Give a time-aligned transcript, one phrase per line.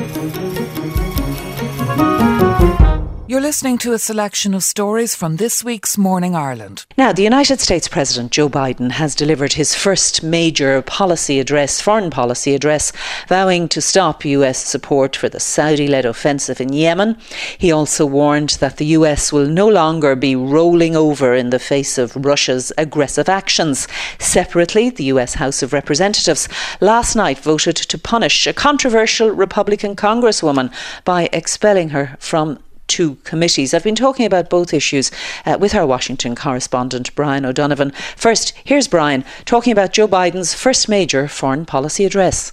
[0.00, 1.09] Thank.
[3.40, 6.84] You're listening to a selection of stories from this week's Morning Ireland.
[6.98, 12.10] Now, the United States President Joe Biden has delivered his first major policy address, foreign
[12.10, 12.92] policy address,
[13.28, 17.16] vowing to stop US support for the Saudi led offensive in Yemen.
[17.56, 21.96] He also warned that the US will no longer be rolling over in the face
[21.96, 23.88] of Russia's aggressive actions.
[24.18, 26.46] Separately, the US House of Representatives
[26.82, 30.70] last night voted to punish a controversial Republican Congresswoman
[31.06, 32.58] by expelling her from
[32.90, 33.72] two committees.
[33.72, 35.10] I've been talking about both issues
[35.46, 37.92] uh, with our Washington correspondent, Brian O'Donovan.
[38.16, 42.52] First, here's Brian talking about Joe Biden's first major foreign policy address.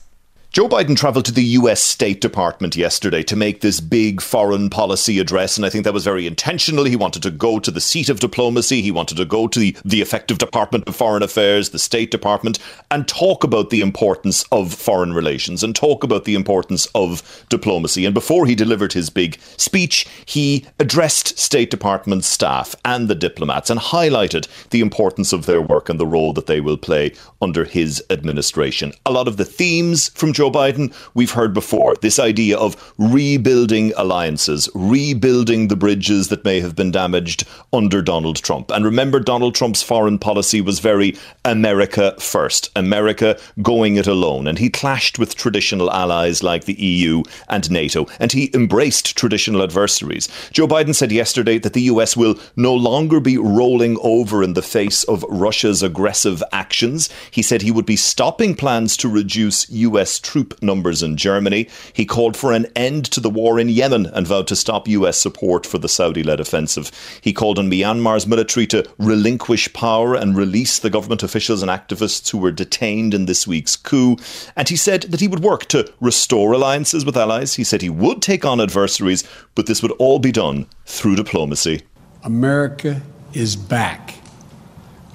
[0.52, 5.20] Joe Biden travelled to the US State Department yesterday to make this big foreign policy
[5.20, 6.86] address, and I think that was very intentional.
[6.86, 9.78] He wanted to go to the seat of diplomacy, he wanted to go to the,
[9.84, 14.74] the effective Department of Foreign Affairs, the State Department, and talk about the importance of
[14.74, 18.06] foreign relations and talk about the importance of diplomacy.
[18.06, 23.70] And before he delivered his big speech, he addressed State Department staff and the diplomats
[23.70, 27.66] and highlighted the importance of their work and the role that they will play under
[27.66, 28.94] his administration.
[29.06, 31.96] A lot of the themes from Joe Biden, we've heard before.
[31.96, 38.36] This idea of rebuilding alliances, rebuilding the bridges that may have been damaged under Donald
[38.36, 38.70] Trump.
[38.70, 44.46] And remember, Donald Trump's foreign policy was very America first, America going it alone.
[44.46, 49.64] And he clashed with traditional allies like the EU and NATO, and he embraced traditional
[49.64, 50.30] adversaries.
[50.52, 54.62] Joe Biden said yesterday that the US will no longer be rolling over in the
[54.62, 57.10] face of Russia's aggressive actions.
[57.32, 61.70] He said he would be stopping plans to reduce US troop numbers in Germany.
[61.94, 65.18] He called for an end to the war in Yemen and vowed to stop US
[65.18, 66.92] support for the Saudi led offensive.
[67.22, 72.30] He called on Myanmar's military to relinquish power and release the government officials and activists
[72.30, 74.18] who were detained in this week's coup.
[74.58, 77.54] And he said that he would work to restore alliances with allies.
[77.56, 79.24] He said he would take on adversaries,
[79.56, 81.84] but this would all be done through diplomacy.
[82.24, 84.16] America is back.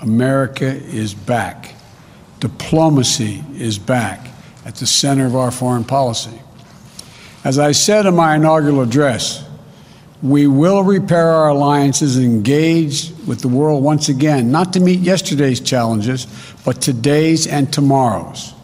[0.00, 1.74] America is back.
[2.40, 4.31] Diplomacy is back
[4.64, 6.40] at the center of our foreign policy.
[7.44, 9.44] As I said in my inaugural address,
[10.22, 15.00] we will repair our alliances and engage with the world once again, not to meet
[15.00, 16.26] yesterday's challenges,
[16.64, 18.54] but today's and tomorrow's.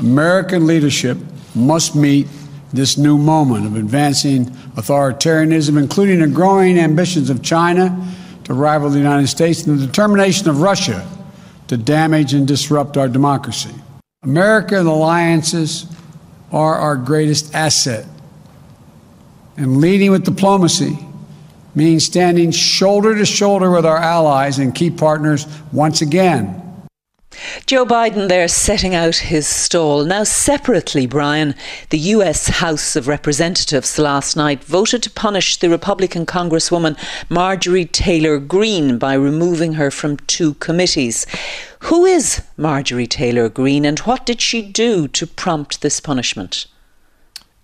[0.00, 1.16] American leadership
[1.54, 2.26] must meet
[2.72, 8.98] this new moment of advancing authoritarianism, including the growing ambitions of China to rival the
[8.98, 11.08] United States and the determination of Russia
[11.68, 13.70] to damage and disrupt our democracy.
[14.24, 15.86] America and alliances
[16.50, 18.06] are our greatest asset.
[19.56, 20.98] And leading with diplomacy
[21.74, 26.63] means standing shoulder to shoulder with our allies and key partners once again
[27.66, 30.04] Joe Biden there setting out his stall.
[30.04, 31.54] Now, separately, Brian,
[31.90, 36.96] the US House of Representatives last night voted to punish the Republican Congresswoman
[37.28, 41.26] Marjorie Taylor Greene by removing her from two committees.
[41.80, 46.66] Who is Marjorie Taylor Greene and what did she do to prompt this punishment?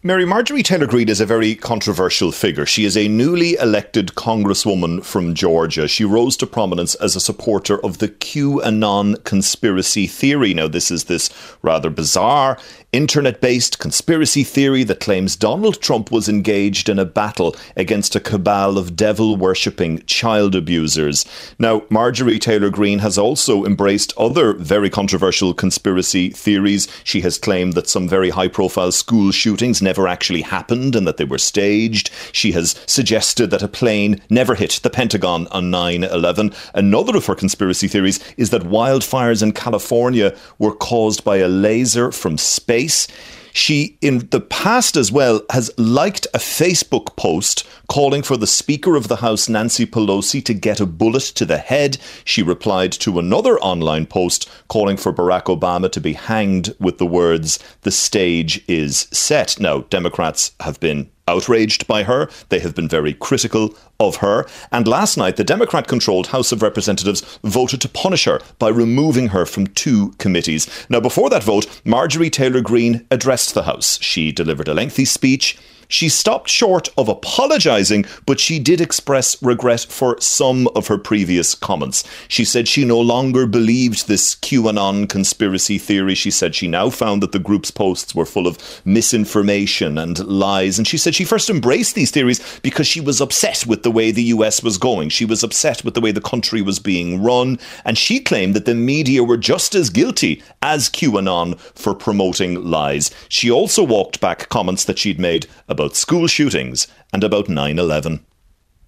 [0.02, 2.64] Mary Marjorie Taylor Greene is a very controversial figure.
[2.64, 5.86] She is a newly elected congresswoman from Georgia.
[5.86, 10.54] She rose to prominence as a supporter of the QAnon conspiracy theory.
[10.54, 11.28] Now, this is this
[11.60, 12.56] rather bizarre
[12.92, 18.20] internet based conspiracy theory that claims Donald Trump was engaged in a battle against a
[18.20, 21.24] cabal of devil worshipping child abusers.
[21.58, 26.88] Now, Marjorie Taylor Greene has also embraced other very controversial conspiracy theories.
[27.04, 31.16] She has claimed that some very high profile school shootings never actually happened and that
[31.16, 32.10] they were staged.
[32.32, 36.52] She has suggested that a plane never hit the Pentagon on 9 11.
[36.74, 42.10] Another of her conspiracy theories is that wildfires in California were caused by a laser
[42.10, 43.08] from space space.
[43.52, 48.94] She, in the past as well, has liked a Facebook post calling for the Speaker
[48.94, 51.98] of the House, Nancy Pelosi, to get a bullet to the head.
[52.24, 57.06] She replied to another online post calling for Barack Obama to be hanged with the
[57.06, 59.58] words, The stage is set.
[59.58, 62.28] Now, Democrats have been outraged by her.
[62.48, 64.46] They have been very critical of her.
[64.72, 69.28] And last night, the Democrat controlled House of Representatives voted to punish her by removing
[69.28, 70.68] her from two committees.
[70.88, 73.98] Now, before that vote, Marjorie Taylor Greene addressed the House.
[74.02, 75.56] She delivered a lengthy speech
[75.90, 81.56] She stopped short of apologising, but she did express regret for some of her previous
[81.56, 82.04] comments.
[82.28, 86.14] She said she no longer believed this QAnon conspiracy theory.
[86.14, 90.78] She said she now found that the group's posts were full of misinformation and lies.
[90.78, 94.12] And she said she first embraced these theories because she was upset with the way
[94.12, 95.08] the US was going.
[95.08, 97.58] She was upset with the way the country was being run.
[97.84, 103.10] And she claimed that the media were just as guilty as QAnon for promoting lies.
[103.28, 108.24] She also walked back comments that she'd made about school shootings and about 9 11.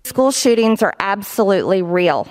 [0.04, 2.28] School shootings are absolutely real.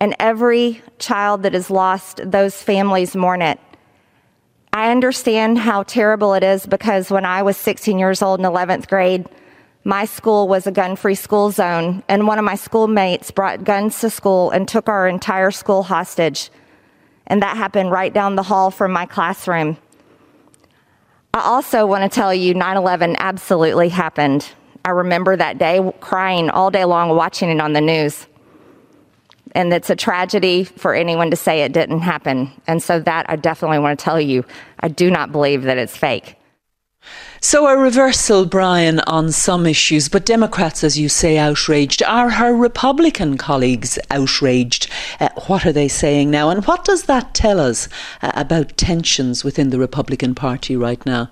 [0.00, 3.58] And every child that is lost, those families mourn it.
[4.72, 8.88] I understand how terrible it is because when I was 16 years old in 11th
[8.88, 9.26] grade,
[9.84, 14.00] my school was a gun free school zone, and one of my schoolmates brought guns
[14.00, 16.50] to school and took our entire school hostage.
[17.28, 19.78] And that happened right down the hall from my classroom.
[21.36, 24.48] I also want to tell you 9 11 absolutely happened.
[24.86, 28.26] I remember that day crying all day long watching it on the news.
[29.52, 32.50] And it's a tragedy for anyone to say it didn't happen.
[32.66, 34.46] And so, that I definitely want to tell you,
[34.80, 36.36] I do not believe that it's fake.
[37.40, 42.02] So, a reversal, Brian, on some issues, but Democrats, as you say, outraged.
[42.02, 44.90] Are her Republican colleagues outraged?
[45.20, 46.50] Uh, what are they saying now?
[46.50, 47.88] And what does that tell us
[48.22, 51.30] uh, about tensions within the Republican Party right now?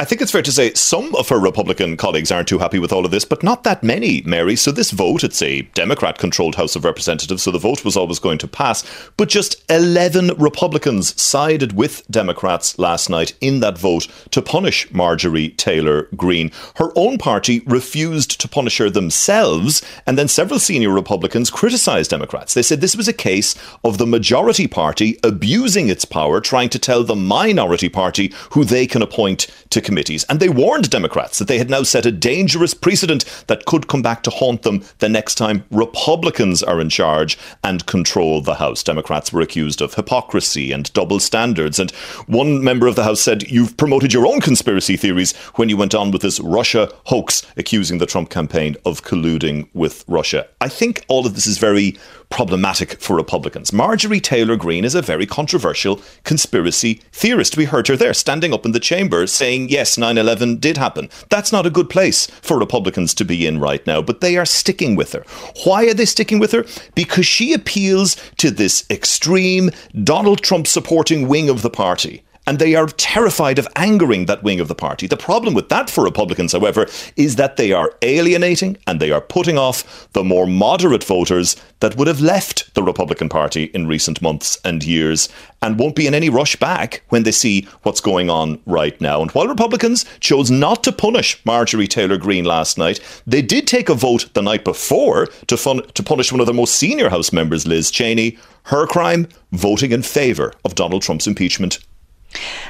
[0.00, 2.90] I think it's fair to say some of her Republican colleagues aren't too happy with
[2.90, 4.56] all of this, but not that many, Mary.
[4.56, 8.18] So this vote, it's a Democrat controlled House of Representatives, so the vote was always
[8.18, 8.82] going to pass.
[9.18, 15.50] But just 11 Republicans sided with Democrats last night in that vote to punish Marjorie
[15.50, 16.50] Taylor Greene.
[16.76, 22.54] Her own party refused to punish her themselves, and then several senior Republicans criticized Democrats.
[22.54, 23.54] They said this was a case
[23.84, 28.86] of the majority party abusing its power, trying to tell the minority party who they
[28.86, 32.74] can appoint to committees, and they warned Democrats that they had now set a dangerous
[32.74, 37.36] precedent that could come back to haunt them the next time Republicans are in charge
[37.64, 38.84] and control the House.
[38.84, 41.90] Democrats were accused of hypocrisy and double standards, and
[42.28, 45.92] one member of the House said, You've promoted your own conspiracy theories when you went
[45.92, 50.46] on with this Russia hoax, accusing the Trump campaign of colluding with Russia.
[50.60, 51.98] I think all of this is very
[52.30, 53.72] problematic for Republicans.
[53.72, 57.56] Marjorie Taylor Greene is a very controversial conspiracy theorist.
[57.56, 61.10] We heard her there standing up in the chamber saying, yes, 9 11 did happen.
[61.28, 64.46] That's not a good place for Republicans to be in right now, but they are
[64.46, 65.24] sticking with her.
[65.64, 66.64] Why are they sticking with her?
[66.94, 69.70] Because she appeals to this extreme
[70.02, 74.58] Donald Trump supporting wing of the party and they are terrified of angering that wing
[74.58, 75.06] of the party.
[75.06, 79.20] The problem with that for Republicans, however, is that they are alienating and they are
[79.20, 84.20] putting off the more moderate voters that would have left the Republican Party in recent
[84.20, 85.28] months and years
[85.62, 89.22] and won't be in any rush back when they see what's going on right now.
[89.22, 92.98] And while Republicans chose not to punish Marjorie Taylor Greene last night,
[93.28, 96.54] they did take a vote the night before to, fun- to punish one of their
[96.54, 98.36] most senior House members, Liz Cheney.
[98.64, 99.28] Her crime?
[99.52, 101.78] Voting in favour of Donald Trump's impeachment.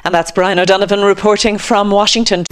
[0.04, 2.44] And that's Brian O'Donovan reporting from Washington.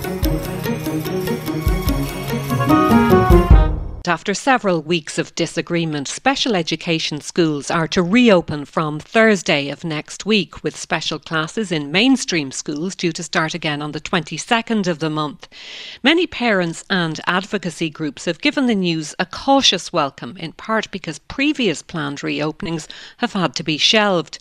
[4.09, 10.25] After several weeks of disagreement, special education schools are to reopen from Thursday of next
[10.25, 15.01] week, with special classes in mainstream schools due to start again on the 22nd of
[15.01, 15.47] the month.
[16.03, 21.19] Many parents and advocacy groups have given the news a cautious welcome, in part because
[21.19, 22.89] previous planned reopenings
[23.19, 24.39] have had to be shelved.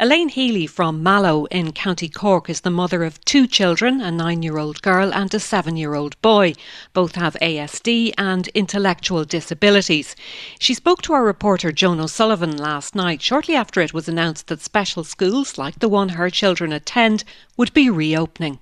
[0.00, 4.42] Elaine Healy from Mallow in County Cork is the mother of two children, a nine
[4.42, 6.54] year old girl and a seven year old boy.
[6.92, 10.16] Both have ASD and intellectual disabilities.
[10.58, 14.62] She spoke to our reporter Joan O'Sullivan last night, shortly after it was announced that
[14.62, 17.22] special schools, like the one her children attend,
[17.56, 18.58] would be reopening.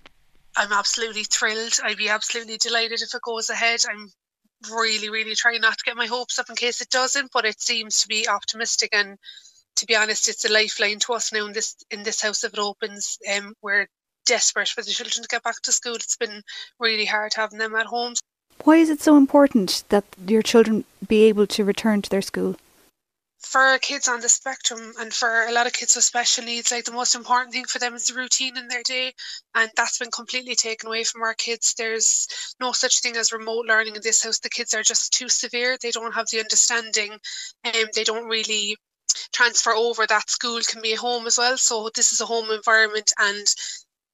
[0.55, 1.79] I'm absolutely thrilled.
[1.83, 3.81] I'd be absolutely delighted if it goes ahead.
[3.91, 4.13] I'm
[4.71, 7.63] really, really trying not to get my hopes up in case it doesn't, but it
[7.63, 9.17] seems to be optimistic and
[9.77, 12.53] to be honest, it's a lifeline to us now in this in this house if
[12.53, 13.19] it opens.
[13.35, 13.87] Um, we're
[14.27, 15.95] desperate for the children to get back to school.
[15.95, 16.43] It's been
[16.79, 18.15] really hard having them at home.
[18.65, 22.57] Why is it so important that your children be able to return to their school?
[23.41, 26.85] For kids on the spectrum and for a lot of kids with special needs, like
[26.85, 29.15] the most important thing for them is the routine in their day.
[29.57, 31.75] And that's been completely taken away from our kids.
[31.75, 34.39] There's no such thing as remote learning in this house.
[34.39, 35.77] The kids are just too severe.
[35.77, 37.19] They don't have the understanding
[37.65, 38.77] and um, they don't really
[39.33, 41.57] transfer over that school can be a home as well.
[41.57, 43.47] So this is a home environment and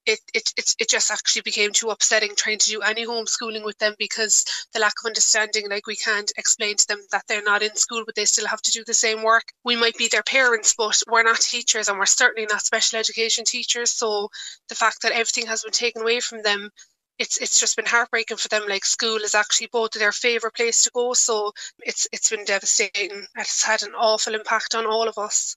[0.09, 3.77] it, it, it, it just actually became too upsetting trying to do any homeschooling with
[3.79, 7.63] them because the lack of understanding, like we can't explain to them that they're not
[7.63, 9.45] in school, but they still have to do the same work.
[9.65, 13.45] We might be their parents, but we're not teachers and we're certainly not special education
[13.45, 13.91] teachers.
[13.91, 14.31] So
[14.71, 16.71] the fact that everything has been taken away from them
[17.19, 18.63] it's it's just been heartbreaking for them.
[18.69, 23.27] Like school is actually both their favourite place to go, so it's it's been devastating.
[23.37, 25.57] It's had an awful impact on all of us.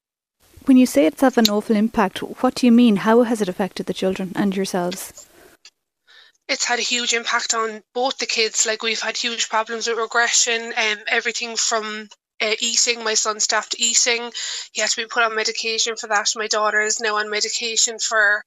[0.65, 2.97] When you say it's had an awful impact, what do you mean?
[2.97, 5.27] How has it affected the children and yourselves?
[6.47, 8.65] It's had a huge impact on both the kids.
[8.65, 12.09] Like we've had huge problems with regression and um, everything from
[12.41, 13.03] uh, eating.
[13.03, 14.31] My son stopped eating.
[14.73, 16.33] He had to be put on medication for that.
[16.35, 18.43] My daughter is now on medication for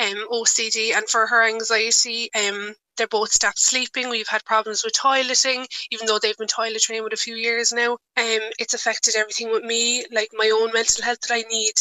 [0.00, 2.30] um, OCD and for her anxiety.
[2.34, 4.08] Um, they're both stopped sleeping.
[4.08, 7.72] We've had problems with toileting, even though they've been toilet trained with a few years
[7.72, 7.92] now.
[7.92, 11.74] Um, it's affected everything with me, like my own mental health that I need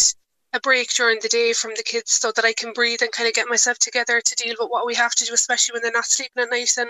[0.53, 3.27] a break during the day from the kids so that I can breathe and kind
[3.27, 5.91] of get myself together to deal with what we have to do, especially when they're
[5.91, 6.89] not sleeping at night and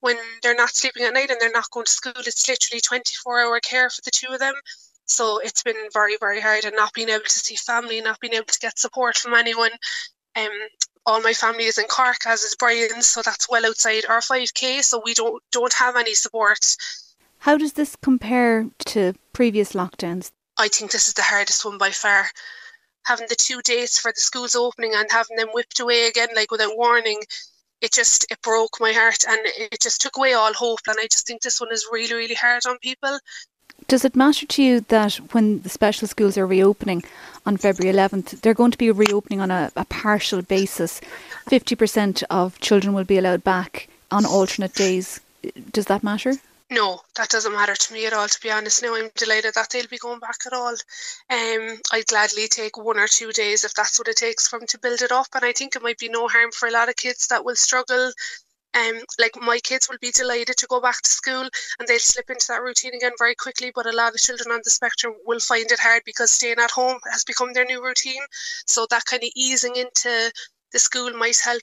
[0.00, 2.12] when they're not sleeping at night and they're not going to school.
[2.16, 4.54] It's literally 24 hour care for the two of them.
[5.06, 8.34] So it's been very, very hard and not being able to see family, not being
[8.34, 9.70] able to get support from anyone.
[10.38, 10.68] Um,
[11.04, 14.82] all my family is in Cork, as is Brian, so that's well outside our 5k.
[14.82, 16.76] So we don't don't have any support.
[17.38, 20.30] How does this compare to previous lockdowns?
[20.56, 22.26] I think this is the hardest one by far.
[23.06, 26.50] Having the two dates for the schools opening and having them whipped away again, like
[26.50, 27.20] without warning,
[27.80, 30.80] it just it broke my heart and it just took away all hope.
[30.86, 33.18] And I just think this one is really, really hard on people.
[33.88, 37.02] Does it matter to you that when the special schools are reopening
[37.46, 41.00] on February 11th, they're going to be reopening on a, a partial basis?
[41.46, 45.20] 50% of children will be allowed back on alternate days.
[45.72, 46.34] Does that matter?
[46.70, 48.82] No, that doesn't matter to me at all, to be honest.
[48.82, 50.74] Now I'm delighted that they'll be going back at all.
[51.30, 54.68] Um, I'd gladly take one or two days if that's what it takes for them
[54.68, 55.28] to build it up.
[55.34, 57.56] And I think it might be no harm for a lot of kids that will
[57.56, 58.12] struggle
[58.74, 61.48] um, like my kids will be delighted to go back to school
[61.78, 63.72] and they'll slip into that routine again very quickly.
[63.74, 66.70] But a lot of children on the spectrum will find it hard because staying at
[66.70, 68.22] home has become their new routine.
[68.66, 70.32] So that kind of easing into
[70.72, 71.62] the school might help.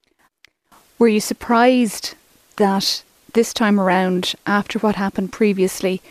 [0.97, 2.15] Were you surprised
[2.55, 6.01] that this time around, after what happened previously,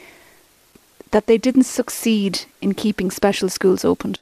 [1.10, 4.20] that they didn't succeed in keeping special schools opened?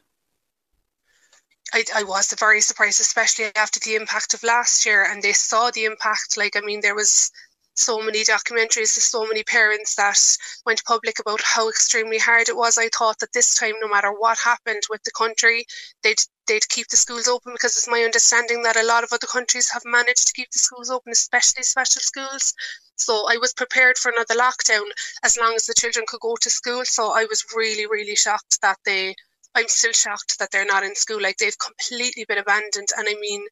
[1.73, 5.71] I, I was very surprised, especially after the impact of last year, and they saw
[5.71, 6.37] the impact.
[6.37, 7.31] Like, I mean, there was
[7.75, 10.19] so many documentaries to so many parents that
[10.65, 12.77] went public about how extremely hard it was.
[12.77, 15.65] I thought that this time, no matter what happened with the country,
[16.03, 19.27] they'd they'd keep the schools open because it's my understanding that a lot of other
[19.27, 22.53] countries have managed to keep the schools open, especially special schools.
[22.97, 24.85] So I was prepared for another lockdown
[25.23, 26.85] as long as the children could go to school.
[26.85, 29.15] So I was really, really shocked that they
[29.55, 31.21] I'm still shocked that they're not in school.
[31.21, 32.89] Like they've completely been abandoned.
[32.97, 33.45] And I mean,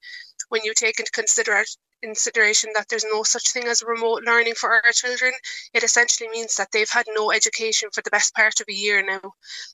[0.49, 4.71] when you take into consideration consideration that there's no such thing as remote learning for
[4.73, 5.31] our children,
[5.73, 9.05] it essentially means that they've had no education for the best part of a year
[9.05, 9.21] now.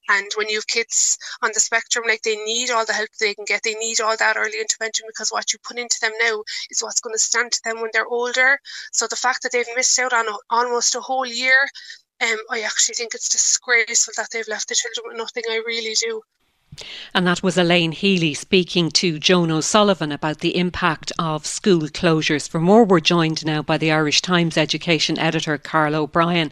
[0.09, 3.33] And when you have kids on the spectrum, like they need all the help they
[3.33, 6.43] can get, they need all that early intervention because what you put into them now
[6.69, 8.59] is what's going to stand to them when they're older.
[8.91, 11.55] So the fact that they've missed out on a, almost a whole year
[12.21, 15.43] um, I actually think it's disgraceful that they've left the children with nothing.
[15.49, 16.21] I really do.
[17.13, 22.47] And that was Elaine Healy speaking to Joan O'Sullivan about the impact of school closures.
[22.47, 26.51] For more, we're joined now by the Irish Times education editor, Carl O'Brien.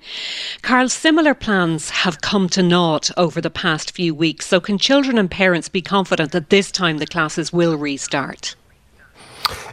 [0.62, 4.48] Carl, similar plans have come to naught over the past few weeks.
[4.48, 8.56] So, can children and parents be confident that this time the classes will restart?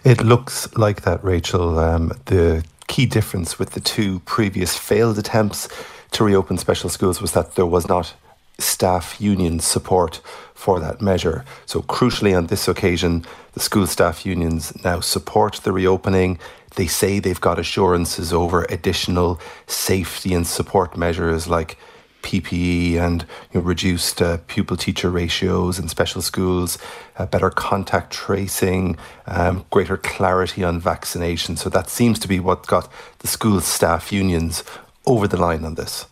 [0.05, 1.79] It looks like that, Rachel.
[1.79, 5.69] Um, the key difference with the two previous failed attempts
[6.13, 8.15] to reopen special schools was that there was not
[8.59, 10.21] staff union support
[10.55, 11.45] for that measure.
[11.67, 13.25] So, crucially, on this occasion,
[13.55, 16.39] the school staff unions now support the reopening.
[16.77, 21.77] They say they've got assurances over additional safety and support measures like
[22.23, 26.79] PPE and you know, reduced uh, pupil teacher ratios in special schools,
[27.19, 31.57] uh, better contact tracing, um, greater clarity on vaccination.
[31.57, 34.65] So that seems to be what got the school staff unions
[35.07, 36.07] over the line on this.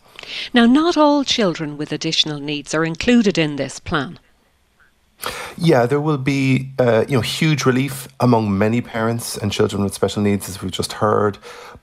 [0.53, 4.19] Now, not all children with additional needs are included in this plan.
[5.57, 9.93] Yeah, there will be uh, you know huge relief among many parents and children with
[9.93, 11.37] special needs, as we've just heard.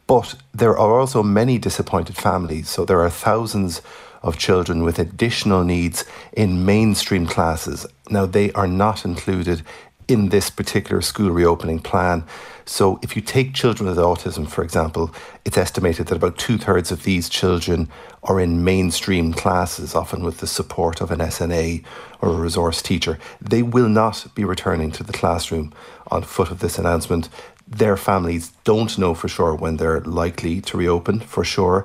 [0.06, 2.68] But there are also many disappointed families.
[2.68, 3.82] So there are thousands
[4.22, 7.86] of children with additional needs in mainstream classes.
[8.10, 9.62] Now, they are not included
[10.08, 12.24] in this particular school reopening plan.
[12.64, 16.90] So, if you take children with autism, for example, it's estimated that about two thirds
[16.90, 17.88] of these children
[18.22, 21.84] are in mainstream classes, often with the support of an SNA
[22.20, 23.18] or a resource teacher.
[23.40, 25.72] They will not be returning to the classroom
[26.10, 27.28] on foot of this announcement.
[27.66, 31.84] Their families don't know for sure when they're likely to reopen, for sure.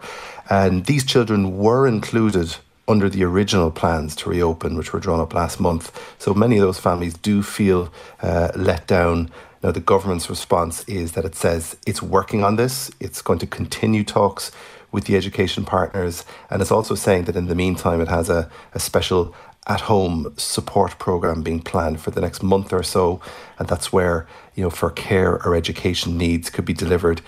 [0.54, 2.58] And these children were included
[2.88, 5.92] under the original plans to reopen, which were drawn up last month.
[6.20, 7.92] So many of those families do feel
[8.22, 9.32] uh, let down.
[9.64, 13.48] Now, the government's response is that it says it's working on this, it's going to
[13.48, 14.52] continue talks
[14.92, 18.48] with the education partners, and it's also saying that in the meantime, it has a,
[18.76, 19.34] a special
[19.66, 23.20] at home support program being planned for the next month or so.
[23.58, 27.22] And that's where you know for care or education needs could be delivered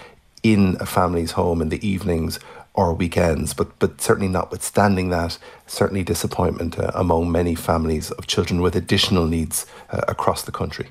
[0.44, 2.39] in a family's home in the evenings
[2.75, 8.62] or weekends but but certainly notwithstanding that certainly disappointment uh, among many families of children
[8.62, 10.88] with additional needs uh, across the country.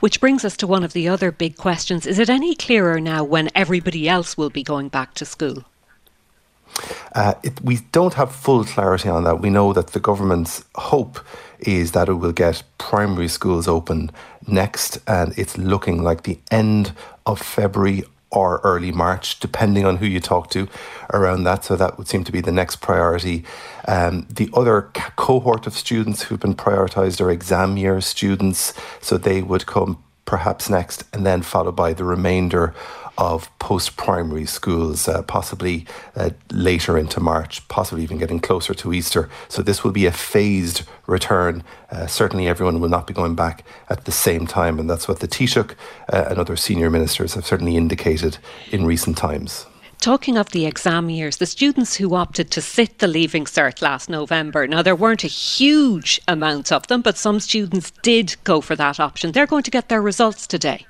[0.00, 2.06] Which brings us to one of the other big questions.
[2.06, 5.64] Is it any clearer now when everybody else will be going back to school?
[7.14, 9.40] Uh, it, we don't have full clarity on that.
[9.40, 11.20] We know that the government's hope
[11.60, 14.10] is that it will get primary schools open
[14.46, 16.92] next, and it's looking like the end
[17.26, 20.68] of February or early March, depending on who you talk to
[21.12, 21.64] around that.
[21.64, 23.44] So that would seem to be the next priority.
[23.86, 29.42] Um, the other cohort of students who've been prioritised are exam year students, so they
[29.42, 32.74] would come perhaps next, and then followed by the remainder
[33.16, 38.92] of post primary schools, uh, possibly uh, later into March, possibly even getting closer to
[38.92, 39.28] Easter.
[39.48, 41.62] So this will be a phased return.
[41.90, 45.20] Uh, certainly, everyone will not be going back at the same time, and that's what
[45.20, 45.74] the Taoiseach
[46.12, 48.38] uh, and other senior ministers have certainly indicated
[48.70, 49.66] in recent times.
[50.00, 54.10] Talking of the exam years, the students who opted to sit the Leaving Cert last
[54.10, 58.76] November, now there weren't a huge amount of them, but some students did go for
[58.76, 59.32] that option.
[59.32, 60.84] They're going to get their results today.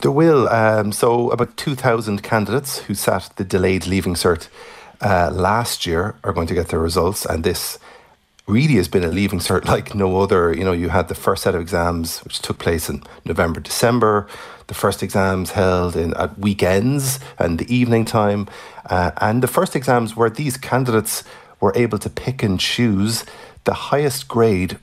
[0.00, 0.48] There will.
[0.48, 4.48] Um, so, about 2,000 candidates who sat the delayed leaving cert
[5.00, 7.78] uh, last year are going to get their results, and this
[8.46, 10.54] really has been a leaving cert like no other.
[10.54, 14.26] You know, you had the first set of exams, which took place in November, December.
[14.68, 18.48] The first exams held in at weekends and the evening time,
[18.90, 21.22] uh, and the first exams where these candidates
[21.60, 23.24] were able to pick and choose
[23.64, 24.78] the highest grade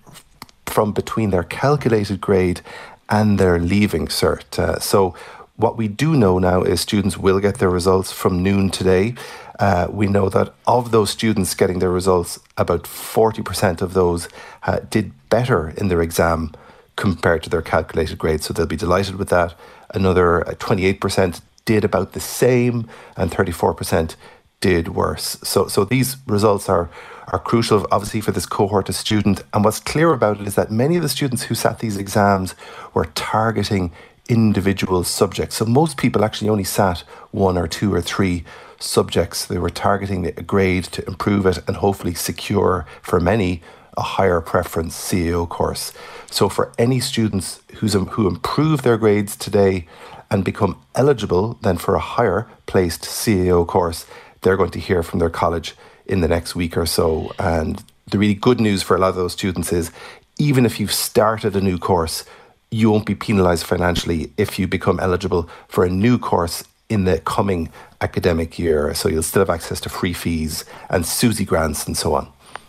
[0.66, 2.62] from between their calculated grade
[3.10, 4.58] and their leaving cert.
[4.58, 5.16] Uh, so,
[5.56, 9.14] what we do know now is students will get their results from noon today.
[9.60, 14.28] Uh, we know that of those students getting their results, about 40% of those
[14.64, 16.54] uh, did better in their exam
[16.96, 18.44] compared to their calculated grade.
[18.44, 19.54] So they'll be delighted with that.
[19.94, 24.16] Another 28% uh, did about the same, and 34%
[24.60, 25.38] did worse.
[25.44, 26.90] So, so these results are
[27.28, 29.44] are crucial, obviously, for this cohort of student.
[29.54, 32.56] And what's clear about it is that many of the students who sat these exams
[32.94, 33.92] were targeting
[34.30, 35.58] individual subjects.
[35.58, 37.00] So most people actually only sat
[37.32, 38.44] one or two or three
[38.80, 39.46] subjects.
[39.46, 43.62] They were targeting a grade to improve it and hopefully secure for many
[43.96, 45.94] a higher preference CAO course.
[46.32, 49.88] So for any students who's, who improve their grades today
[50.32, 54.06] and become eligible then for a higher placed CAO course,
[54.42, 57.32] they're going to hear from their college in the next week or so.
[57.40, 59.92] And the really good news for a lot of those students is
[60.38, 62.26] even if you've started a new course,
[62.72, 67.20] you won't be penalised financially if you become eligible for a new course in the
[67.20, 67.70] coming
[68.02, 68.94] academic year.
[68.94, 72.28] So you'll still have access to free fees and SUSI grants and so on.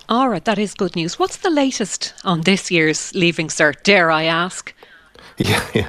[0.08, 1.18] All right, that is good news.
[1.18, 4.74] What's the latest on this year's Leaving Cert, dare I ask?
[5.36, 5.88] Yeah, yeah.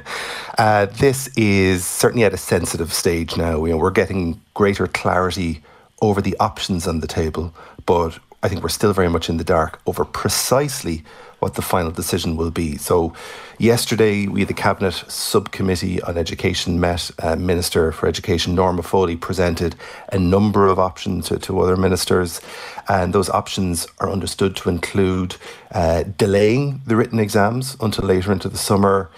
[0.58, 3.64] Uh, this is certainly at a sensitive stage now.
[3.64, 5.62] You know, we're getting greater clarity
[6.10, 7.52] over the options on the table,
[7.84, 11.02] but I think we're still very much in the dark over precisely
[11.40, 12.76] what the final decision will be.
[12.76, 13.12] So,
[13.58, 17.10] yesterday we the cabinet subcommittee on education met.
[17.18, 19.74] Uh, Minister for Education Norma Foley presented
[20.12, 22.40] a number of options to, to other ministers,
[22.88, 25.36] and those options are understood to include
[25.72, 29.10] uh, delaying the written exams until later into the summer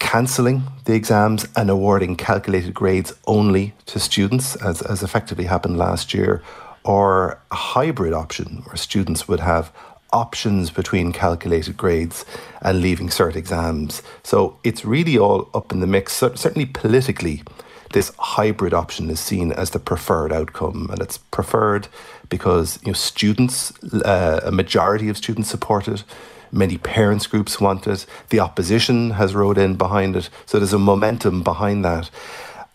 [0.00, 6.12] cancelling the exams and awarding calculated grades only to students, as, as effectively happened last
[6.12, 6.42] year,
[6.82, 9.72] or a hybrid option where students would have
[10.12, 12.24] options between calculated grades
[12.62, 14.02] and leaving cert exams.
[14.24, 16.14] So it's really all up in the mix.
[16.14, 17.44] Certainly politically,
[17.92, 21.86] this hybrid option is seen as the preferred outcome, and it's preferred
[22.30, 26.04] because you know students, uh, a majority of students support it.
[26.52, 28.06] Many parents groups want it.
[28.30, 30.30] The opposition has rode in behind it.
[30.46, 32.10] So there's a momentum behind that.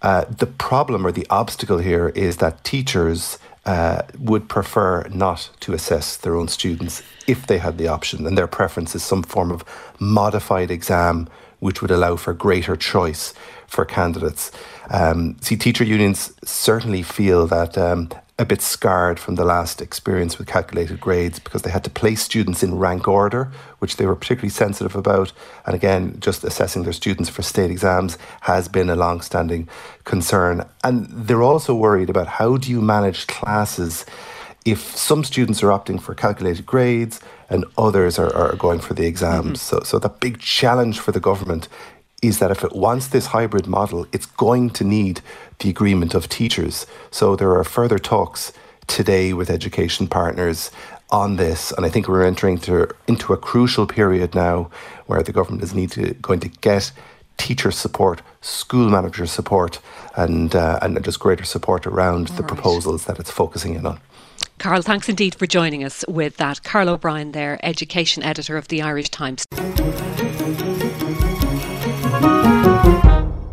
[0.01, 5.73] Uh, the problem or the obstacle here is that teachers uh, would prefer not to
[5.73, 9.51] assess their own students if they had the option, and their preference is some form
[9.51, 9.63] of
[9.99, 11.27] modified exam
[11.59, 13.33] which would allow for greater choice
[13.65, 14.51] for candidates.
[14.91, 20.37] Um, see, teacher unions certainly feel that um, a bit scarred from the last experience
[20.37, 24.15] with calculated grades because they had to place students in rank order, which they were
[24.15, 25.31] particularly sensitive about.
[25.65, 29.69] And again, just assessing their students for state exams has been a long standing
[30.03, 30.65] concern.
[30.83, 34.05] And they're also worried about how do you manage classes
[34.65, 39.05] if some students are opting for calculated grades and others are, are going for the
[39.05, 39.61] exams.
[39.61, 39.77] Mm-hmm.
[39.77, 41.69] So, so the big challenge for the government
[42.27, 45.21] is that if it wants this hybrid model, it's going to need
[45.59, 46.85] the agreement of teachers.
[47.11, 48.51] So there are further talks
[48.87, 50.71] today with education partners
[51.11, 54.69] on this, and I think we're entering to, into a crucial period now
[55.05, 56.91] where the government is need to, going to get
[57.37, 59.79] teacher support, school manager support,
[60.15, 62.47] and uh, and just greater support around All the right.
[62.47, 63.99] proposals that it's focusing in on.
[64.57, 66.63] Carl, thanks indeed for joining us with that.
[66.63, 69.45] Carl O'Brien, there, education editor of the Irish Times.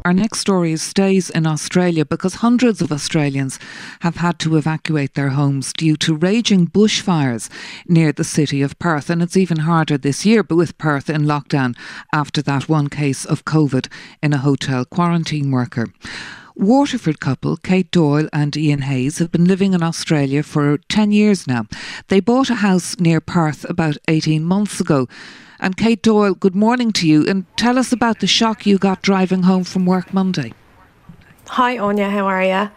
[0.04, 3.58] Our next story is stays in Australia because hundreds of Australians
[4.00, 7.48] have had to evacuate their homes due to raging bushfires
[7.86, 9.08] near the city of Perth.
[9.08, 11.74] And it's even harder this year, with Perth in lockdown
[12.12, 13.88] after that one case of COVID
[14.22, 15.86] in a hotel quarantine worker.
[16.56, 21.46] Waterford couple Kate Doyle and Ian Hayes have been living in Australia for 10 years
[21.46, 21.64] now.
[22.08, 25.08] They bought a house near Perth about 18 months ago.
[25.62, 27.24] And Kate Doyle, good morning to you.
[27.24, 30.52] And tell us about the shock you got driving home from work Monday.
[31.46, 32.68] Hi, Áine, how are you?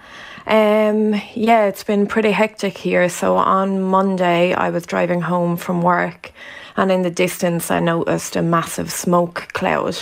[0.45, 3.09] Um, yeah, it's been pretty hectic here.
[3.09, 6.31] So on Monday, I was driving home from work,
[6.77, 9.97] and in the distance, I noticed a massive smoke cloud.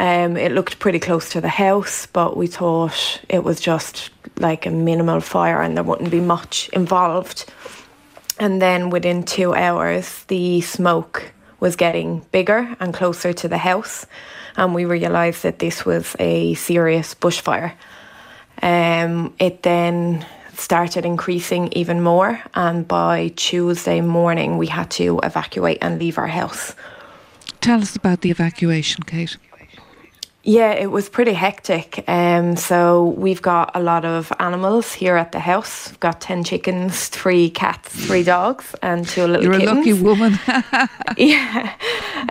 [0.00, 4.64] Um, it looked pretty close to the house, but we thought it was just like
[4.64, 7.44] a minimal fire and there wouldn't be much involved.
[8.40, 14.06] And then within two hours, the smoke was getting bigger and closer to the house,
[14.56, 17.72] and we realised that this was a serious bushfire.
[18.62, 20.24] Um, it then
[20.56, 26.28] started increasing even more, and by Tuesday morning, we had to evacuate and leave our
[26.28, 26.74] house.
[27.60, 29.36] Tell us about the evacuation, Kate.
[30.46, 32.04] Yeah, it was pretty hectic.
[32.06, 35.88] Um, so we've got a lot of animals here at the house.
[35.88, 39.70] We've got ten chickens, three cats, three dogs, and two little You're kittens.
[39.70, 40.38] a lucky woman.
[41.16, 41.72] yeah.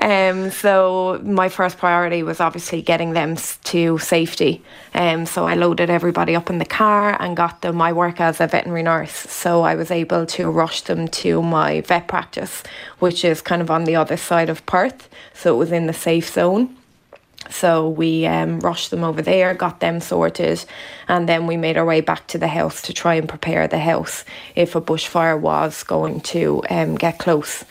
[0.03, 4.63] Um, so my first priority was obviously getting them to safety.
[4.93, 7.81] Um, so I loaded everybody up in the car and got them.
[7.81, 11.81] I work as a veterinary nurse, so I was able to rush them to my
[11.81, 12.61] vet practice,
[12.99, 15.09] which is kind of on the other side of Perth.
[15.33, 16.77] So it was in the safe zone.
[17.49, 20.63] So we um, rushed them over there, got them sorted,
[21.07, 23.79] and then we made our way back to the house to try and prepare the
[23.79, 24.25] house
[24.55, 27.63] if a bushfire was going to um, get close.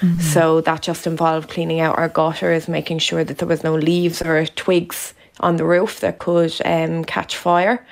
[0.00, 0.20] Mm-hmm.
[0.20, 4.20] So that just involved cleaning out our gutters, making sure that there was no leaves
[4.22, 7.84] or twigs on the roof that could um, catch fire,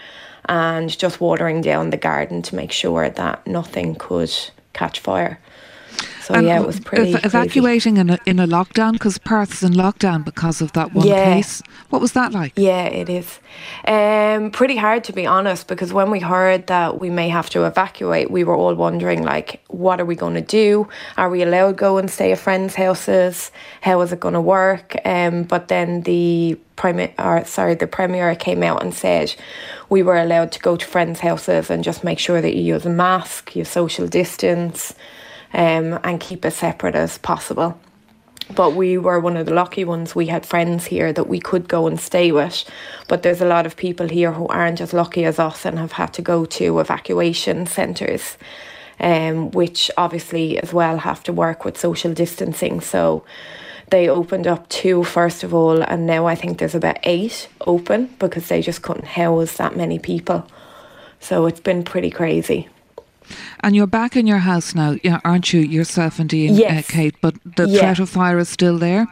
[0.47, 4.33] and just watering down the garden to make sure that nothing could
[4.73, 5.39] catch fire.
[6.23, 9.63] So and yeah, it was pretty ev- evacuating in a in a lockdown because Perth's
[9.65, 11.35] in lockdown because of that one yeah.
[11.35, 11.63] case.
[11.91, 12.53] What was that like?
[12.57, 13.41] Yeah, it is.
[13.89, 17.65] Um, pretty hard to be honest because when we heard that we may have to
[17.65, 20.89] evacuate, we were all wondering like, what are we going to do?
[21.17, 23.51] Are we allowed to go and stay at friends' houses?
[23.81, 24.95] How is it going to work?
[25.05, 29.35] Um, but then the prime or sorry, the premier came out and said
[29.89, 32.87] we were allowed to go to friends' houses and just make sure that you use
[32.87, 34.95] a mask, you social distance
[35.53, 37.79] um, and keep as separate as possible.
[38.55, 40.15] But we were one of the lucky ones.
[40.15, 42.69] We had friends here that we could go and stay with.
[43.09, 45.93] But there's a lot of people here who aren't as lucky as us and have
[45.93, 48.37] had to go to evacuation centres,
[49.01, 52.81] um, which obviously as well have to work with social distancing.
[52.81, 53.25] So
[53.91, 58.15] they opened up two first of all, and now I think there's about eight open
[58.19, 60.47] because they just couldn't house that many people.
[61.21, 62.69] So it's been pretty crazy.
[63.61, 66.91] And you're back in your house now, aren't you, yourself and Ian, uh, yes.
[66.91, 67.15] uh, Kate?
[67.21, 67.81] But the yeah.
[67.81, 69.07] threat of fire is still there?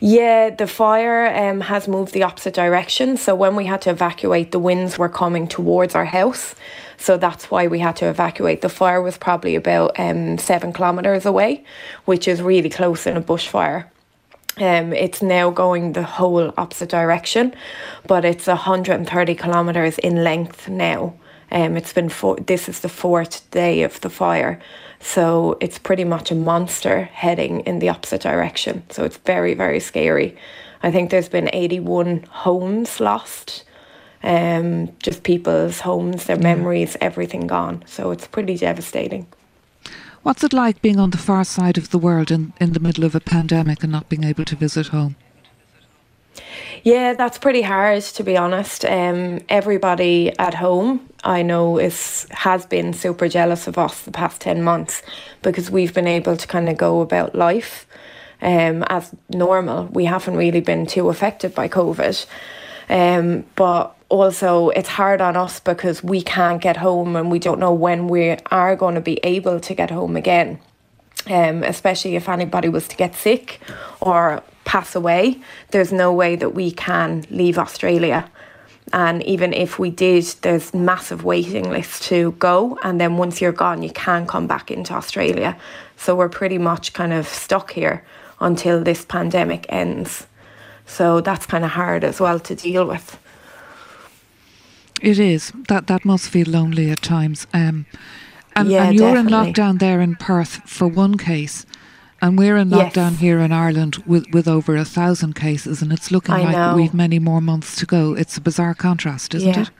[0.00, 3.16] Yeah, the fire um, has moved the opposite direction.
[3.16, 6.54] So when we had to evacuate, the winds were coming towards our house.
[6.98, 8.62] So that's why we had to evacuate.
[8.62, 11.64] The fire was probably about um, seven kilometres away,
[12.04, 13.86] which is really close in a bushfire.
[14.58, 17.54] Um, it's now going the whole opposite direction,
[18.06, 21.14] but it's 130 kilometres in length now.
[21.50, 24.60] Um, it's been four, this is the fourth day of the fire,
[25.00, 28.82] so it's pretty much a monster heading in the opposite direction.
[28.90, 30.36] So it's very very scary.
[30.82, 33.64] I think there's been 81 homes lost,
[34.22, 37.82] um, just people's homes, their memories, everything gone.
[37.86, 39.26] So it's pretty devastating.
[40.22, 43.04] What's it like being on the far side of the world in, in the middle
[43.04, 45.14] of a pandemic and not being able to visit home?
[46.82, 48.84] Yeah, that's pretty hard to be honest.
[48.84, 54.40] Um, everybody at home I know is has been super jealous of us the past
[54.40, 55.02] ten months
[55.42, 57.86] because we've been able to kind of go about life
[58.42, 59.86] um, as normal.
[59.86, 62.26] We haven't really been too affected by COVID,
[62.88, 67.58] um, but also it's hard on us because we can't get home and we don't
[67.58, 70.60] know when we are going to be able to get home again.
[71.28, 73.60] Um, especially if anybody was to get sick
[74.00, 78.30] or pass away, there's no way that we can leave Australia.
[78.92, 82.78] And even if we did, there's massive waiting lists to go.
[82.82, 85.56] And then once you're gone, you can't come back into Australia.
[85.96, 88.04] So we're pretty much kind of stuck here
[88.40, 90.26] until this pandemic ends.
[90.86, 93.18] So that's kind of hard as well to deal with.
[95.00, 95.52] It is.
[95.68, 97.46] That that must feel lonely at times.
[97.52, 97.86] Um,
[98.54, 99.48] and, Yeah, and you're definitely.
[99.48, 101.66] in lockdown there in Perth for one case.
[102.22, 102.94] And we're in Yes.
[102.94, 106.52] lockdown here in Ireland with, with over a thousand cases, and it's looking I like
[106.56, 106.74] know.
[106.74, 108.14] we've many more months to go.
[108.14, 109.62] It's a bizarre contrast, isn't Yeah.
[109.62, 109.70] it?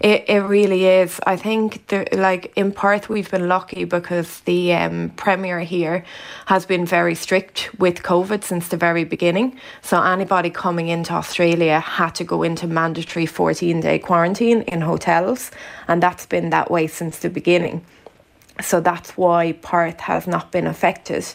[0.00, 1.20] It, it really is.
[1.26, 6.04] I think, the, like in Perth, we've been lucky because the um, premier here
[6.46, 9.58] has been very strict with COVID since the very beginning.
[9.82, 15.50] So anybody coming into Australia had to go into mandatory 14 day quarantine in hotels,
[15.86, 17.84] and that's been that way since the beginning.
[18.62, 21.26] So that's why Perth has not been affected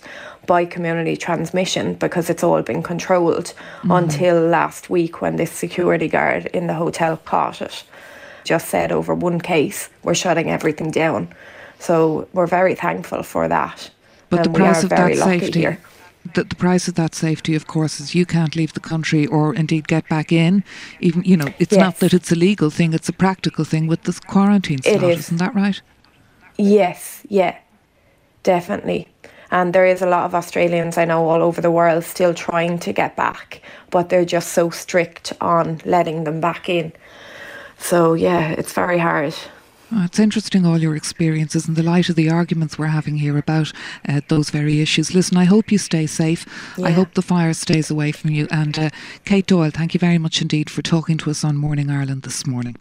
[0.46, 3.92] by community transmission because it's all been controlled mm-hmm.
[3.92, 7.84] until last week when this security guard in the hotel caught it.
[8.44, 11.34] Just said over one case, we're shutting everything down.
[11.80, 13.90] So we're very thankful for that.
[14.30, 15.80] But the price of that safety, here.
[16.34, 19.54] the, the price of that safety, of course, is you can't leave the country or
[19.54, 20.64] indeed get back in.
[21.00, 24.04] Even you know, it's not that it's a legal thing; it's a practical thing with
[24.04, 25.12] this quarantine It slot.
[25.12, 25.20] is.
[25.20, 25.82] Isn't that right?
[26.58, 27.58] Yes, yeah,
[28.44, 29.08] definitely.
[29.56, 32.78] And there is a lot of Australians I know all over the world still trying
[32.80, 36.92] to get back, but they're just so strict on letting them back in.
[37.78, 39.34] So, yeah, it's very hard.
[39.94, 43.38] Oh, it's interesting all your experiences in the light of the arguments we're having here
[43.38, 43.72] about
[44.10, 45.16] uh, those very issues.
[45.16, 46.46] Listen, I hope you stay safe.
[46.78, 48.50] I hope the fire stays away from you.
[48.52, 48.90] And uh,
[49.24, 52.46] Kate Doyle, thank you very much indeed for talking to us on Morning Ireland this
[52.46, 52.76] morning.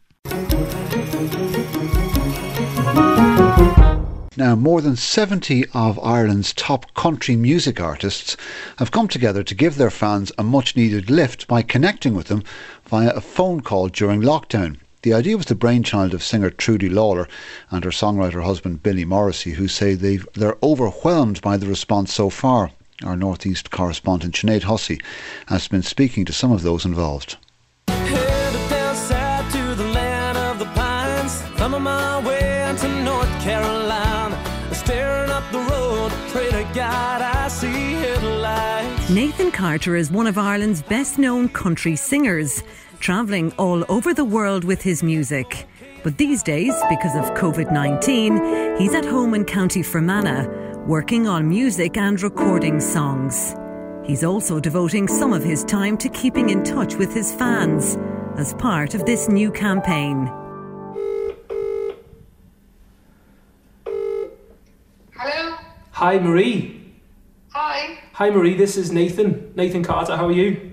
[4.37, 8.37] Now, more than 70 of Ireland's top country music artists
[8.79, 12.43] have come together to give their fans a much needed lift by connecting with them
[12.85, 14.79] via a phone call during lockdown.
[15.03, 17.29] The idea was the brainchild of singer Trudi Lalor
[17.71, 22.29] and her songwriter husband Billy Morrissey, who say they've, they're overwhelmed by the response so
[22.29, 22.73] far.
[23.05, 25.01] Our Northeast correspondent Sinead Hussey
[25.47, 27.37] has been speaking to some of those involved.
[39.35, 39.39] Headlights.
[39.39, 42.63] Nathan Carter is one of Ireland's best known country singers,
[43.01, 45.67] travelling all over the world with his music.
[46.03, 51.49] But these days, because of COVID 19, he's at home in County Fermanagh, working on
[51.49, 53.55] music and recording songs.
[54.07, 57.97] He's also devoting some of his time to keeping in touch with his fans
[58.37, 60.27] as part of this new campaign.
[65.17, 65.57] Hello.
[65.93, 66.84] Hi, Marie.
[67.55, 67.99] Hi.
[68.15, 68.57] Hi, Marie.
[68.57, 69.53] This is Nathan.
[69.55, 70.17] Nathan Carter.
[70.17, 70.73] How are you?